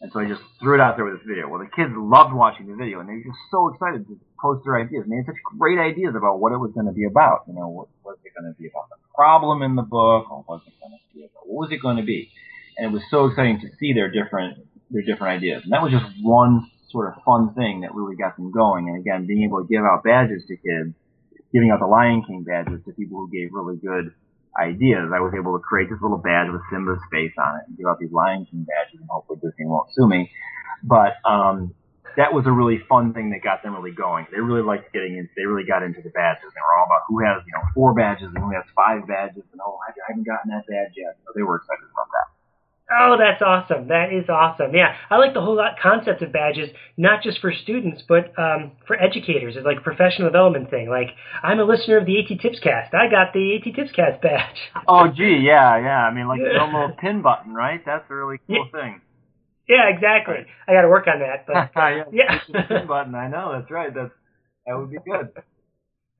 And 0.00 0.10
so 0.12 0.20
I 0.20 0.28
just 0.28 0.40
threw 0.60 0.74
it 0.74 0.80
out 0.80 0.96
there 0.96 1.04
with 1.04 1.20
this 1.20 1.26
video. 1.26 1.48
Well, 1.48 1.60
the 1.60 1.68
kids 1.68 1.92
loved 1.94 2.32
watching 2.32 2.66
the 2.66 2.74
video, 2.74 3.00
and 3.00 3.08
they 3.08 3.20
were 3.20 3.24
just 3.24 3.40
so 3.50 3.68
excited 3.68 4.08
to 4.08 4.18
post 4.40 4.64
their 4.64 4.80
ideas. 4.80 5.04
And 5.04 5.12
they 5.12 5.16
had 5.16 5.26
such 5.26 5.40
great 5.58 5.78
ideas 5.78 6.14
about 6.16 6.40
what 6.40 6.52
it 6.52 6.58
was 6.58 6.72
going 6.72 6.86
to 6.86 6.92
be 6.92 7.04
about. 7.04 7.44
You 7.48 7.54
know, 7.54 7.68
what 7.68 7.88
was 8.04 8.16
it 8.24 8.32
going 8.32 8.52
to 8.52 8.56
be 8.58 8.68
about 8.68 8.88
the 8.88 8.96
problem 9.14 9.62
in 9.62 9.76
the 9.76 9.82
book, 9.82 10.30
or 10.30 10.44
was 10.48 10.62
it 10.66 10.72
going 10.80 10.96
to 10.96 11.04
be 11.14 11.24
about 11.24 11.44
what 11.46 11.68
was 11.68 11.72
it 11.72 11.80
going 11.80 11.96
to 11.96 12.02
be? 12.02 12.30
And 12.76 12.88
it 12.88 12.92
was 12.92 13.02
so 13.10 13.26
exciting 13.26 13.60
to 13.60 13.68
see 13.78 13.92
their 13.92 14.10
different 14.10 14.64
their 14.90 15.02
different 15.02 15.36
ideas. 15.36 15.62
And 15.64 15.72
that 15.72 15.82
was 15.82 15.92
just 15.92 16.08
one 16.20 16.68
sort 16.90 17.08
of 17.08 17.22
fun 17.24 17.54
thing 17.54 17.82
that 17.82 17.94
really 17.94 18.16
got 18.16 18.36
them 18.36 18.50
going. 18.50 18.88
And 18.88 18.98
again, 18.98 19.26
being 19.26 19.44
able 19.44 19.62
to 19.62 19.68
give 19.68 19.84
out 19.84 20.02
badges 20.04 20.44
to 20.48 20.56
kids, 20.56 20.94
giving 21.52 21.70
out 21.70 21.80
the 21.80 21.86
Lion 21.86 22.22
King 22.26 22.42
badges 22.42 22.80
to 22.84 22.92
people 22.92 23.18
who 23.18 23.30
gave 23.30 23.50
really 23.52 23.76
good 23.76 24.12
ideas. 24.58 25.10
I 25.14 25.20
was 25.20 25.32
able 25.38 25.54
to 25.54 25.62
create 25.62 25.88
this 25.88 26.02
little 26.02 26.18
badge 26.18 26.50
with 26.50 26.62
Simba's 26.70 27.02
face 27.10 27.32
on 27.38 27.58
it 27.58 27.64
and 27.68 27.78
give 27.78 27.86
out 27.86 27.98
these 27.98 28.12
Lion 28.12 28.46
King 28.50 28.66
badges 28.66 29.00
and 29.00 29.08
hopefully 29.10 29.38
Disney 29.42 29.66
won't 29.66 29.88
sue 29.94 30.08
me. 30.08 30.30
But, 30.82 31.14
um, 31.24 31.74
that 32.16 32.34
was 32.34 32.42
a 32.46 32.50
really 32.50 32.82
fun 32.90 33.14
thing 33.14 33.30
that 33.30 33.38
got 33.38 33.62
them 33.62 33.78
really 33.78 33.94
going. 33.94 34.26
They 34.34 34.42
really 34.42 34.66
liked 34.66 34.90
getting 34.90 35.14
into, 35.14 35.30
they 35.38 35.46
really 35.46 35.62
got 35.62 35.86
into 35.86 36.02
the 36.02 36.10
badges. 36.10 36.50
They 36.50 36.58
were 36.58 36.74
all 36.74 36.90
about 36.90 37.06
who 37.06 37.22
has, 37.22 37.38
you 37.46 37.54
know, 37.54 37.62
four 37.70 37.94
badges 37.94 38.34
and 38.34 38.42
who 38.42 38.50
has 38.50 38.66
five 38.74 39.06
badges 39.06 39.46
and 39.54 39.62
oh, 39.62 39.78
I 39.78 39.94
haven't 40.10 40.26
gotten 40.26 40.50
that 40.50 40.66
badge 40.66 40.98
yet. 40.98 41.22
So 41.22 41.30
they 41.38 41.46
were 41.46 41.62
excited 41.62 41.86
about. 41.86 42.09
Oh, 42.92 43.16
that's 43.18 43.40
awesome. 43.40 43.88
That 43.88 44.12
is 44.12 44.28
awesome. 44.28 44.74
Yeah, 44.74 44.94
I 45.10 45.16
like 45.18 45.32
the 45.32 45.40
whole 45.40 45.56
lot 45.56 45.78
concept 45.80 46.22
of 46.22 46.32
badges, 46.32 46.70
not 46.96 47.22
just 47.22 47.40
for 47.40 47.52
students, 47.52 48.02
but 48.08 48.36
um, 48.36 48.72
for 48.86 49.00
educators. 49.00 49.54
It's 49.56 49.64
like 49.64 49.78
a 49.78 49.80
professional 49.80 50.28
development 50.28 50.70
thing. 50.70 50.88
Like, 50.88 51.08
I'm 51.42 51.60
a 51.60 51.64
listener 51.64 51.98
of 51.98 52.06
the 52.06 52.18
AT 52.18 52.40
Tips 52.40 52.58
Cast. 52.58 52.92
I 52.92 53.08
got 53.08 53.32
the 53.32 53.56
AT 53.56 53.74
Tips 53.74 53.92
Cast 53.92 54.20
badge. 54.20 54.56
oh, 54.88 55.06
gee, 55.08 55.40
yeah, 55.42 55.78
yeah. 55.78 56.02
I 56.04 56.12
mean, 56.12 56.26
like 56.26 56.40
the 56.40 56.50
little 56.64 56.96
pin 57.00 57.22
button, 57.22 57.54
right? 57.54 57.80
That's 57.86 58.04
a 58.10 58.14
really 58.14 58.38
cool 58.48 58.68
yeah. 58.72 58.80
thing. 58.80 59.00
Yeah, 59.68 59.88
exactly. 59.88 60.34
Right. 60.34 60.46
I 60.66 60.72
got 60.72 60.82
to 60.82 60.88
work 60.88 61.06
on 61.06 61.20
that. 61.20 61.46
But 61.46 61.80
uh, 61.80 61.88
yeah, 62.12 62.40
yeah. 62.48 62.66
pin 62.66 62.88
button. 62.88 63.14
I 63.14 63.28
know. 63.28 63.52
That's 63.56 63.70
right. 63.70 63.94
That's 63.94 64.10
that 64.66 64.76
would 64.76 64.90
be 64.90 64.98
good. 64.98 65.30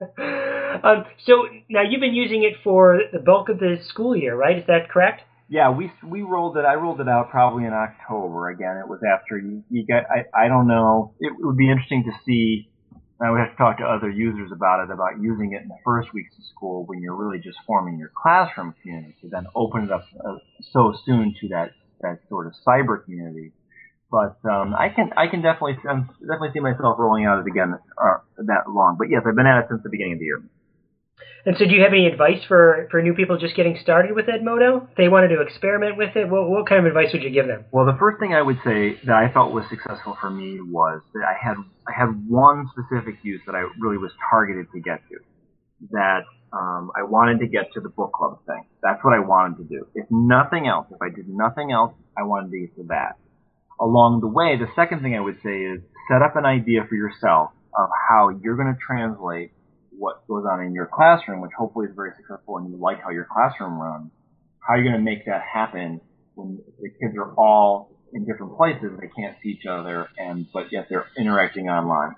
um, 0.85 1.05
so 1.27 1.47
now 1.69 1.83
you've 1.83 2.01
been 2.01 2.15
using 2.15 2.45
it 2.45 2.55
for 2.63 3.01
the 3.13 3.19
bulk 3.19 3.49
of 3.49 3.59
the 3.59 3.79
school 3.89 4.17
year, 4.17 4.37
right? 4.37 4.59
Is 4.59 4.67
that 4.67 4.89
correct? 4.89 5.23
Yeah, 5.51 5.71
we 5.71 5.91
we 6.07 6.23
rolled 6.23 6.57
it. 6.59 6.65
I 6.65 6.75
rolled 6.75 7.01
it 7.01 7.09
out 7.09 7.31
probably 7.31 7.65
in 7.65 7.73
October. 7.73 8.51
Again, 8.51 8.77
it 8.77 8.87
was 8.89 9.01
after 9.03 9.37
you 9.37 9.65
you 9.69 9.85
get. 9.85 10.07
I 10.09 10.45
I 10.45 10.47
don't 10.47 10.69
know. 10.69 11.13
It 11.19 11.33
would 11.41 11.57
be 11.57 11.69
interesting 11.69 12.05
to 12.05 12.13
see. 12.25 12.71
I 13.21 13.31
would 13.31 13.41
have 13.41 13.51
to 13.51 13.57
talk 13.57 13.79
to 13.79 13.85
other 13.85 14.09
users 14.09 14.51
about 14.53 14.85
it 14.85 14.93
about 14.93 15.21
using 15.21 15.53
it 15.53 15.63
in 15.63 15.69
the 15.69 15.77
first 15.85 16.15
weeks 16.15 16.33
of 16.39 16.45
school 16.55 16.87
when 16.87 17.03
you're 17.03 17.17
really 17.17 17.39
just 17.39 17.59
forming 17.67 17.99
your 17.99 18.13
classroom 18.15 18.75
community. 18.81 19.17
Then 19.25 19.47
open 19.57 19.85
it 19.85 19.91
up 19.91 20.07
uh, 20.25 20.37
so 20.73 20.95
soon 21.05 21.35
to 21.41 21.49
that 21.49 21.73
that 22.01 22.21
sort 22.29 22.47
of 22.47 22.55
cyber 22.65 23.05
community. 23.05 23.51
But 24.09 24.39
um, 24.49 24.73
I 24.73 24.89
can 24.95 25.11
I 25.17 25.27
can 25.27 25.43
definitely 25.43 25.79
I'm 25.89 26.11
definitely 26.21 26.51
see 26.55 26.61
myself 26.61 26.95
rolling 26.97 27.27
out 27.27 27.41
it 27.41 27.51
again 27.51 27.75
uh, 27.99 28.19
that 28.39 28.71
long. 28.71 28.95
But 29.01 29.11
yes, 29.11 29.23
I've 29.27 29.35
been 29.35 29.47
at 29.47 29.65
it 29.65 29.67
since 29.69 29.83
the 29.83 29.91
beginning 29.91 30.13
of 30.13 30.19
the 30.21 30.27
year. 30.27 30.43
And 31.47 31.57
so, 31.57 31.65
do 31.65 31.73
you 31.73 31.83
have 31.83 31.93
any 31.93 32.07
advice 32.07 32.45
for, 32.47 32.87
for 32.91 33.01
new 33.03 33.15
people 33.15 33.39
just 33.39 33.57
getting 33.57 33.79
started 33.81 34.15
with 34.15 34.27
Edmodo? 34.27 34.89
If 34.91 34.97
they 34.97 35.09
wanted 35.09 35.29
to 35.29 35.41
experiment 35.41 35.97
with 35.97 36.15
it, 36.15 36.29
what, 36.29 36.49
what 36.51 36.69
kind 36.69 36.81
of 36.81 36.87
advice 36.87 37.13
would 37.13 37.23
you 37.23 37.31
give 37.31 37.47
them? 37.47 37.65
Well, 37.73 37.87
the 37.87 37.97
first 37.99 38.21
thing 38.21 38.35
I 38.35 38.43
would 38.43 38.59
say 38.65 39.01
that 39.07 39.17
I 39.17 39.33
felt 39.33 39.53
was 39.53 39.65
successful 39.71 40.17
for 40.21 40.31
me 40.31 40.61
was 40.61 41.01
that 41.15 41.25
I 41.25 41.35
had 41.41 41.57
I 41.89 41.93
had 41.99 42.29
one 42.29 42.69
specific 42.73 43.17
use 43.23 43.41
that 43.47 43.55
I 43.55 43.65
really 43.79 43.97
was 43.97 44.13
targeted 44.29 44.67
to 44.73 44.81
get 44.81 45.01
to. 45.09 45.17
That 45.93 46.25
um, 46.53 46.91
I 46.97 47.05
wanted 47.05 47.41
to 47.41 47.47
get 47.47 47.73
to 47.75 47.81
the 47.81 47.89
book 47.89 48.13
club 48.13 48.41
thing. 48.47 48.67
That's 48.83 49.03
what 49.03 49.15
I 49.15 49.21
wanted 49.21 49.59
to 49.59 49.65
do. 49.65 49.87
If 49.95 50.07
nothing 50.11 50.67
else, 50.67 50.87
if 50.91 51.01
I 51.01 51.09
did 51.09 51.29
nothing 51.29 51.73
else, 51.73 51.95
I 52.19 52.23
wanted 52.25 52.51
to 52.51 52.61
get 52.61 52.77
to 52.77 52.83
that. 52.89 53.17
Along 53.81 54.21
the 54.21 54.29
way, 54.29 54.59
the 54.59 54.69
second 54.77 55.01
thing 55.01 55.17
I 55.17 55.21
would 55.21 55.39
say 55.43 55.57
is 55.63 55.81
set 56.11 56.21
up 56.21 56.37
an 56.37 56.45
idea 56.45 56.85
for 56.87 56.97
yourself 56.97 57.51
of 57.79 57.89
how 58.09 58.29
you're 58.29 58.57
going 58.57 58.75
to 58.75 58.79
translate 58.79 59.53
what 60.01 60.27
goes 60.27 60.45
on 60.51 60.65
in 60.65 60.73
your 60.73 60.89
classroom, 60.93 61.43
which 61.43 61.53
hopefully 61.57 61.87
is 61.87 61.95
very 61.95 62.13
successful 62.17 62.57
and 62.57 62.71
you 62.71 62.77
like 62.79 63.03
how 63.05 63.11
your 63.11 63.29
classroom 63.31 63.79
runs, 63.79 64.11
how 64.59 64.75
are 64.75 64.79
you're 64.79 64.91
going 64.91 64.97
to 64.97 65.05
make 65.05 65.27
that 65.27 65.43
happen 65.43 66.01
when 66.35 66.59
the 66.81 66.89
kids 66.89 67.17
are 67.19 67.35
all 67.35 67.93
in 68.13 68.25
different 68.25 68.57
places, 68.57 68.83
and 68.83 68.99
they 68.99 69.13
can't 69.15 69.37
see 69.43 69.51
each 69.51 69.67
other, 69.67 70.09
and 70.19 70.47
but 70.53 70.73
yet 70.73 70.87
they're 70.89 71.07
interacting 71.17 71.69
online. 71.69 72.17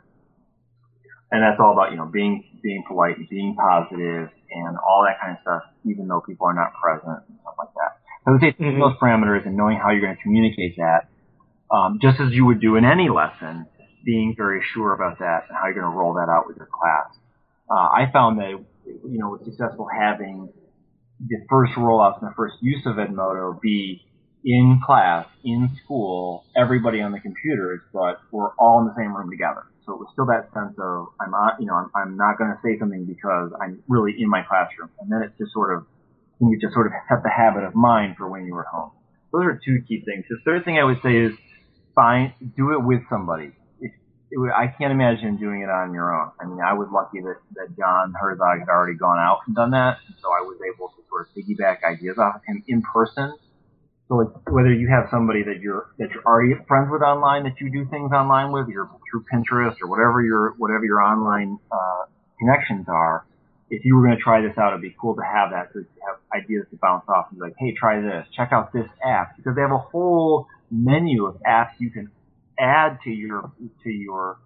And 1.30 1.42
that's 1.42 1.58
all 1.60 1.72
about 1.72 1.90
you 1.90 1.96
know 1.96 2.06
being 2.06 2.44
being 2.62 2.84
polite, 2.86 3.18
and 3.18 3.28
being 3.28 3.56
positive, 3.56 4.30
and 4.50 4.76
all 4.78 5.04
that 5.04 5.20
kind 5.20 5.36
of 5.36 5.42
stuff, 5.42 5.62
even 5.84 6.06
though 6.06 6.20
people 6.20 6.46
are 6.46 6.54
not 6.54 6.72
present 6.80 7.24
and 7.28 7.38
stuff 7.42 7.54
like 7.58 7.74
that. 7.74 7.98
So 8.24 8.30
I 8.30 8.30
would 8.30 8.40
say 8.40 8.52
mm-hmm. 8.52 8.80
those 8.80 8.96
parameters 9.02 9.44
and 9.44 9.56
knowing 9.56 9.76
how 9.76 9.90
you're 9.90 10.00
going 10.00 10.16
to 10.16 10.22
communicate 10.22 10.76
that, 10.76 11.08
um, 11.74 11.98
just 12.00 12.20
as 12.20 12.32
you 12.32 12.46
would 12.46 12.60
do 12.60 12.76
in 12.76 12.84
any 12.84 13.08
lesson, 13.10 13.66
being 14.04 14.34
very 14.36 14.62
sure 14.72 14.94
about 14.94 15.18
that 15.18 15.44
and 15.48 15.58
how 15.58 15.66
you're 15.66 15.82
going 15.82 15.90
to 15.90 15.98
roll 15.98 16.14
that 16.14 16.30
out 16.30 16.46
with 16.46 16.56
your 16.56 16.68
class 16.70 17.10
uh, 17.72 17.88
I 17.88 18.10
found 18.12 18.38
that 18.38 18.62
you 18.84 19.18
know 19.18 19.30
was 19.30 19.40
successful 19.44 19.88
having 19.88 20.52
the 21.26 21.36
first 21.48 21.72
rollouts 21.72 22.20
and 22.20 22.30
the 22.30 22.34
first 22.34 22.56
use 22.60 22.84
of 22.84 22.96
Edmodo 22.96 23.58
be 23.60 24.02
in 24.44 24.80
class, 24.84 25.26
in 25.44 25.70
school, 25.82 26.44
everybody 26.56 27.00
on 27.00 27.12
the 27.12 27.20
computers, 27.20 27.80
but 27.92 28.18
we're 28.32 28.50
all 28.58 28.80
in 28.80 28.86
the 28.88 28.94
same 28.96 29.16
room 29.16 29.30
together. 29.30 29.62
So 29.86 29.94
it 29.94 30.00
was 30.00 30.08
still 30.12 30.26
that 30.26 30.50
sense 30.52 30.74
of 30.78 31.06
I'm 31.20 31.30
not, 31.30 31.60
you 31.60 31.66
know, 31.66 31.74
I'm, 31.74 31.90
I'm 31.94 32.16
not 32.16 32.38
going 32.38 32.50
to 32.50 32.58
say 32.62 32.78
something 32.78 33.06
because 33.06 33.52
I'm 33.60 33.82
really 33.88 34.14
in 34.18 34.28
my 34.28 34.42
classroom, 34.42 34.90
and 35.00 35.10
then 35.10 35.22
it's 35.22 35.38
just 35.38 35.52
sort 35.52 35.74
of 35.74 35.86
you 36.40 36.58
just 36.60 36.74
sort 36.74 36.88
of 36.88 36.92
set 37.08 37.22
the 37.22 37.30
habit 37.30 37.64
of 37.64 37.74
mind 37.74 38.16
for 38.18 38.28
when 38.28 38.44
you 38.44 38.54
were 38.54 38.66
home. 38.70 38.90
Those 39.32 39.44
are 39.44 39.60
two 39.64 39.80
key 39.88 40.02
things. 40.04 40.26
The 40.28 40.38
third 40.44 40.64
thing 40.64 40.76
I 40.76 40.84
would 40.84 41.00
say 41.02 41.16
is 41.16 41.32
find 41.94 42.34
do 42.56 42.72
it 42.72 42.84
with 42.84 43.00
somebody 43.08 43.52
it, 44.32 44.52
I 44.56 44.66
can't 44.66 44.92
imagine 44.92 45.36
doing 45.36 45.60
it 45.60 45.68
on 45.68 45.92
your 45.92 46.12
own. 46.12 46.32
I 46.40 46.46
mean, 46.46 46.60
I 46.60 46.72
was 46.72 46.88
lucky 46.90 47.20
that, 47.20 47.36
that 47.54 47.76
John 47.76 48.14
Herzog 48.18 48.60
had 48.60 48.68
already 48.68 48.96
gone 48.96 49.18
out 49.18 49.40
and 49.46 49.54
done 49.54 49.70
that, 49.72 49.98
so 50.20 50.28
I 50.28 50.40
was 50.40 50.58
able 50.64 50.88
to 50.88 51.02
sort 51.08 51.28
of 51.28 51.34
piggyback 51.36 51.84
ideas 51.84 52.16
off 52.18 52.36
of 52.36 52.42
him 52.46 52.64
in 52.66 52.82
person. 52.82 53.36
So 54.08 54.16
like, 54.16 54.50
whether 54.50 54.72
you 54.72 54.88
have 54.88 55.08
somebody 55.10 55.42
that 55.44 55.60
you're 55.60 55.92
that 55.98 56.10
you're 56.10 56.24
already 56.24 56.54
friends 56.66 56.88
with 56.90 57.02
online, 57.02 57.44
that 57.44 57.60
you 57.60 57.70
do 57.70 57.88
things 57.88 58.12
online 58.12 58.52
with, 58.52 58.68
or 58.74 58.90
through 59.10 59.24
Pinterest 59.32 59.76
or 59.82 59.88
whatever 59.88 60.22
your 60.22 60.54
whatever 60.58 60.84
your 60.84 61.00
online 61.00 61.58
uh, 61.70 62.04
connections 62.38 62.86
are, 62.88 63.24
if 63.70 63.84
you 63.84 63.96
were 63.96 64.04
going 64.04 64.16
to 64.16 64.22
try 64.22 64.40
this 64.42 64.56
out, 64.58 64.72
it'd 64.72 64.82
be 64.82 64.94
cool 65.00 65.14
to 65.14 65.22
have 65.22 65.50
that 65.50 65.70
so 65.72 65.80
have 66.06 66.18
ideas 66.34 66.66
to 66.70 66.76
bounce 66.76 67.04
off 67.08 67.26
and 67.30 67.38
be 67.38 67.44
like, 67.44 67.54
hey, 67.58 67.72
try 67.72 68.00
this, 68.00 68.26
check 68.36 68.50
out 68.52 68.72
this 68.72 68.88
app, 69.04 69.36
because 69.36 69.54
they 69.54 69.62
have 69.62 69.72
a 69.72 69.78
whole 69.78 70.46
menu 70.70 71.24
of 71.24 71.36
apps 71.46 71.72
you 71.78 71.90
can 71.90 72.10
add 72.62 72.98
to 73.04 73.10
your 73.10 73.52
to 73.82 73.90
your 73.90 74.38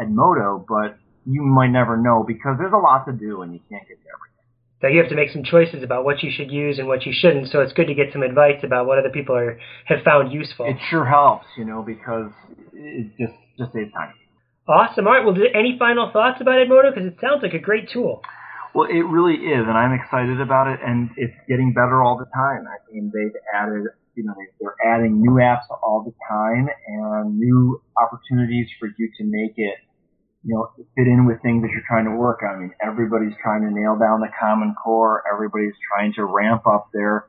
Edmodo, 0.00 0.64
but 0.66 0.98
you 1.26 1.42
might 1.42 1.68
never 1.68 1.96
know 1.96 2.24
because 2.26 2.56
there's 2.58 2.72
a 2.72 2.78
lot 2.78 3.04
to 3.06 3.12
do 3.12 3.42
and 3.42 3.52
you 3.52 3.60
can't 3.68 3.86
get 3.88 3.96
to 3.96 4.08
everything. 4.08 4.34
So 4.80 4.88
you 4.88 5.00
have 5.00 5.08
to 5.08 5.16
make 5.16 5.30
some 5.30 5.44
choices 5.44 5.82
about 5.82 6.04
what 6.04 6.22
you 6.22 6.30
should 6.30 6.50
use 6.50 6.78
and 6.78 6.86
what 6.86 7.06
you 7.06 7.12
shouldn't. 7.14 7.50
So 7.50 7.60
it's 7.60 7.72
good 7.72 7.86
to 7.86 7.94
get 7.94 8.12
some 8.12 8.22
advice 8.22 8.60
about 8.62 8.86
what 8.86 8.98
other 8.98 9.10
people 9.10 9.34
are 9.34 9.58
have 9.86 10.04
found 10.04 10.32
useful. 10.32 10.66
It 10.66 10.76
sure 10.90 11.06
helps, 11.06 11.46
you 11.56 11.64
know, 11.64 11.82
because 11.82 12.30
it 12.72 13.10
just 13.18 13.32
just 13.58 13.72
saves 13.72 13.92
time. 13.92 14.12
Awesome. 14.68 15.06
All 15.06 15.12
right. 15.12 15.24
Well, 15.24 15.36
any 15.54 15.76
final 15.78 16.10
thoughts 16.12 16.40
about 16.40 16.54
Edmodo? 16.54 16.94
Because 16.94 17.08
it 17.08 17.16
sounds 17.20 17.42
like 17.42 17.54
a 17.54 17.58
great 17.58 17.90
tool. 17.92 18.22
Well, 18.74 18.88
it 18.90 19.06
really 19.06 19.34
is, 19.34 19.62
and 19.68 19.78
I'm 19.78 19.92
excited 19.92 20.40
about 20.40 20.66
it, 20.66 20.80
and 20.84 21.10
it's 21.16 21.36
getting 21.48 21.72
better 21.72 22.02
all 22.02 22.18
the 22.18 22.26
time. 22.34 22.66
I 22.66 22.76
mean, 22.92 23.12
they've 23.14 23.36
added 23.54 23.86
you 24.16 24.24
know, 24.24 24.34
they're 24.60 24.76
adding 24.84 25.20
new 25.20 25.32
apps 25.32 25.64
all 25.82 26.04
the 26.04 26.12
time 26.28 26.68
and 26.86 27.38
new 27.38 27.80
opportunities 27.96 28.68
for 28.78 28.88
you 28.96 29.10
to 29.18 29.24
make 29.24 29.54
it, 29.56 29.76
you 30.44 30.54
know, 30.54 30.70
fit 30.96 31.06
in 31.06 31.26
with 31.26 31.40
things 31.42 31.62
that 31.62 31.70
you're 31.70 31.84
trying 31.88 32.04
to 32.04 32.12
work 32.12 32.40
on. 32.42 32.54
I 32.54 32.58
mean, 32.58 32.74
everybody's 32.82 33.34
trying 33.42 33.62
to 33.62 33.70
nail 33.70 33.98
down 33.98 34.20
the 34.20 34.28
Common 34.38 34.74
Core. 34.74 35.22
Everybody's 35.32 35.74
trying 35.92 36.12
to 36.14 36.24
ramp 36.24 36.66
up 36.66 36.90
their, 36.92 37.26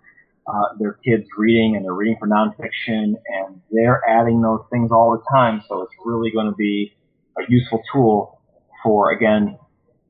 uh, 0.47 0.75
their 0.79 0.93
kids 1.05 1.25
reading 1.37 1.75
and 1.75 1.85
they're 1.85 1.93
reading 1.93 2.17
for 2.19 2.27
nonfiction 2.27 3.15
and 3.27 3.61
they're 3.71 4.01
adding 4.07 4.41
those 4.41 4.61
things 4.71 4.91
all 4.91 5.11
the 5.11 5.23
time. 5.35 5.63
So 5.67 5.81
it's 5.81 5.93
really 6.03 6.31
going 6.31 6.47
to 6.47 6.55
be 6.55 6.93
a 7.37 7.41
useful 7.49 7.81
tool 7.91 8.41
for, 8.83 9.11
again, 9.11 9.57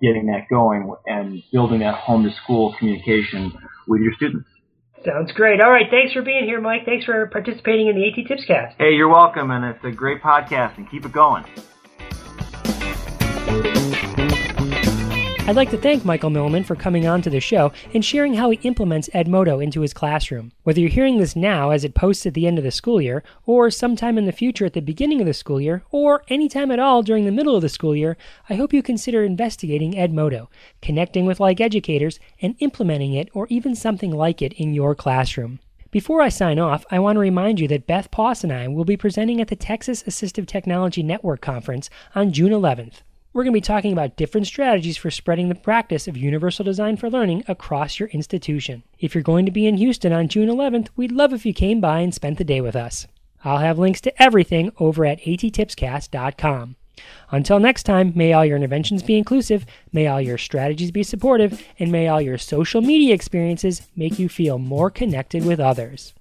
getting 0.02 0.28
that 0.28 0.50
going 0.50 0.94
and 1.06 1.42
building 1.52 1.80
that 1.80 1.96
home 1.96 2.24
to 2.24 2.32
school 2.44 2.76
communication 2.78 3.54
with 3.88 4.02
your 4.02 4.14
students. 4.14 4.50
Sounds 5.04 5.32
great. 5.34 5.62
All 5.62 5.70
right. 5.70 5.88
Thanks 5.90 6.14
for 6.14 6.22
being 6.22 6.46
here, 6.46 6.62
Mike. 6.62 6.86
Thanks 6.86 7.06
for 7.06 7.28
participating 7.28 7.88
in 7.88 7.96
the 7.96 8.08
AT 8.08 8.28
Tips 8.28 8.46
Cast. 8.46 8.76
Hey, 8.78 8.94
you're 8.94 9.10
welcome, 9.10 9.52
and 9.52 9.66
it's 9.66 9.84
a 9.84 9.92
great 9.92 10.22
podcast, 10.22 10.78
and 10.78 10.90
keep 10.90 11.06
it 11.06 11.12
going. 11.12 11.44
I'd 15.48 15.56
like 15.56 15.70
to 15.70 15.78
thank 15.78 16.04
Michael 16.04 16.32
Milliman 16.32 16.66
for 16.66 16.76
coming 16.76 17.06
on 17.06 17.22
to 17.22 17.30
the 17.30 17.40
show 17.40 17.72
and 17.94 18.04
sharing 18.04 18.34
how 18.34 18.50
he 18.50 18.60
implements 18.64 19.10
Edmodo 19.14 19.64
into 19.64 19.82
his 19.82 19.94
classroom. 19.94 20.52
Whether 20.64 20.80
you're 20.80 20.90
hearing 20.90 21.20
this 21.20 21.36
now 21.36 21.70
as 21.70 21.84
it 21.84 21.94
posts 21.94 22.26
at 22.26 22.34
the 22.34 22.48
end 22.48 22.58
of 22.58 22.64
the 22.64 22.72
school 22.72 23.00
year, 23.00 23.24
or 23.46 23.70
sometime 23.70 24.18
in 24.18 24.26
the 24.26 24.32
future 24.32 24.66
at 24.66 24.74
the 24.74 24.82
beginning 24.82 25.22
of 25.22 25.28
the 25.28 25.36
school 25.36 25.62
year, 25.62 25.84
or 25.92 26.24
anytime 26.30 26.72
at 26.72 26.80
all 26.80 27.04
during 27.04 27.26
the 27.26 27.32
middle 27.32 27.56
of 27.56 27.62
the 27.62 27.70
school 27.70 27.96
year, 27.96 28.18
I 28.50 28.56
hope 28.56 28.74
you 28.74 28.82
consider 28.82 29.24
investigating 29.24 29.94
Edmodo, 29.94 30.48
connecting 30.82 31.28
with 31.28 31.40
like 31.40 31.62
educators, 31.62 32.20
and 32.42 32.56
implementing 32.58 33.14
it 33.14 33.30
or 33.36 33.46
even 33.52 33.76
something 33.76 34.10
like 34.10 34.42
it 34.42 34.54
in 34.54 34.74
your 34.74 34.96
classroom. 34.96 35.60
Before 35.92 36.24
I 36.24 36.30
sign 36.30 36.58
off, 36.58 36.88
I 36.90 36.98
want 36.98 37.18
to 37.18 37.22
remind 37.22 37.60
you 37.60 37.68
that 37.68 37.86
Beth 37.86 38.10
Poss 38.10 38.44
and 38.44 38.52
I 38.52 38.68
will 38.68 38.84
be 38.84 38.98
presenting 38.98 39.40
at 39.42 39.50
the 39.50 39.56
Texas 39.56 40.02
Assistive 40.04 40.48
Technology 40.48 41.04
Network 41.04 41.42
Conference 41.42 41.92
on 42.16 42.34
June 42.34 42.52
11th. 42.52 43.04
We're 43.36 43.44
going 43.44 43.52
to 43.52 43.58
be 43.58 43.62
talking 43.62 43.92
about 43.92 44.16
different 44.16 44.48
strategies 44.48 44.96
for 44.96 45.12
spreading 45.12 45.50
the 45.50 45.56
practice 45.56 46.08
of 46.08 46.16
universal 46.16 46.64
design 46.64 46.96
for 46.96 47.10
learning 47.10 47.44
across 47.50 48.00
your 48.00 48.08
institution. 48.08 48.84
If 48.98 49.14
you're 49.14 49.24
going 49.24 49.46
to 49.46 49.52
be 49.52 49.68
in 49.68 49.76
Houston 49.76 50.14
on 50.14 50.30
June 50.30 50.48
11th, 50.48 50.88
we'd 50.96 51.12
love 51.12 51.34
if 51.34 51.46
you 51.46 51.54
came 51.54 51.82
by 51.82 52.00
and 52.00 52.16
spent 52.16 52.38
the 52.38 52.46
day 52.46 52.62
with 52.62 52.78
us. 52.78 53.08
I'll 53.44 53.58
have 53.58 53.78
links 53.78 54.00
to 54.02 54.24
everything 54.24 54.72
over 54.80 55.06
at 55.06 55.20
attipscast.com. 55.20 56.78
Until 57.30 57.60
next 57.60 57.84
time, 57.84 58.14
may 58.16 58.32
all 58.32 58.46
your 58.46 58.56
interventions 58.56 59.04
be 59.04 59.18
inclusive, 59.18 59.66
may 59.92 60.08
all 60.08 60.22
your 60.22 60.38
strategies 60.38 60.92
be 60.92 61.04
supportive, 61.04 61.62
and 61.78 61.92
may 61.92 62.08
all 62.08 62.22
your 62.22 62.38
social 62.38 62.80
media 62.80 63.14
experiences 63.14 63.90
make 63.98 64.18
you 64.18 64.30
feel 64.30 64.60
more 64.60 64.90
connected 64.90 65.46
with 65.46 65.60
others. 65.60 66.14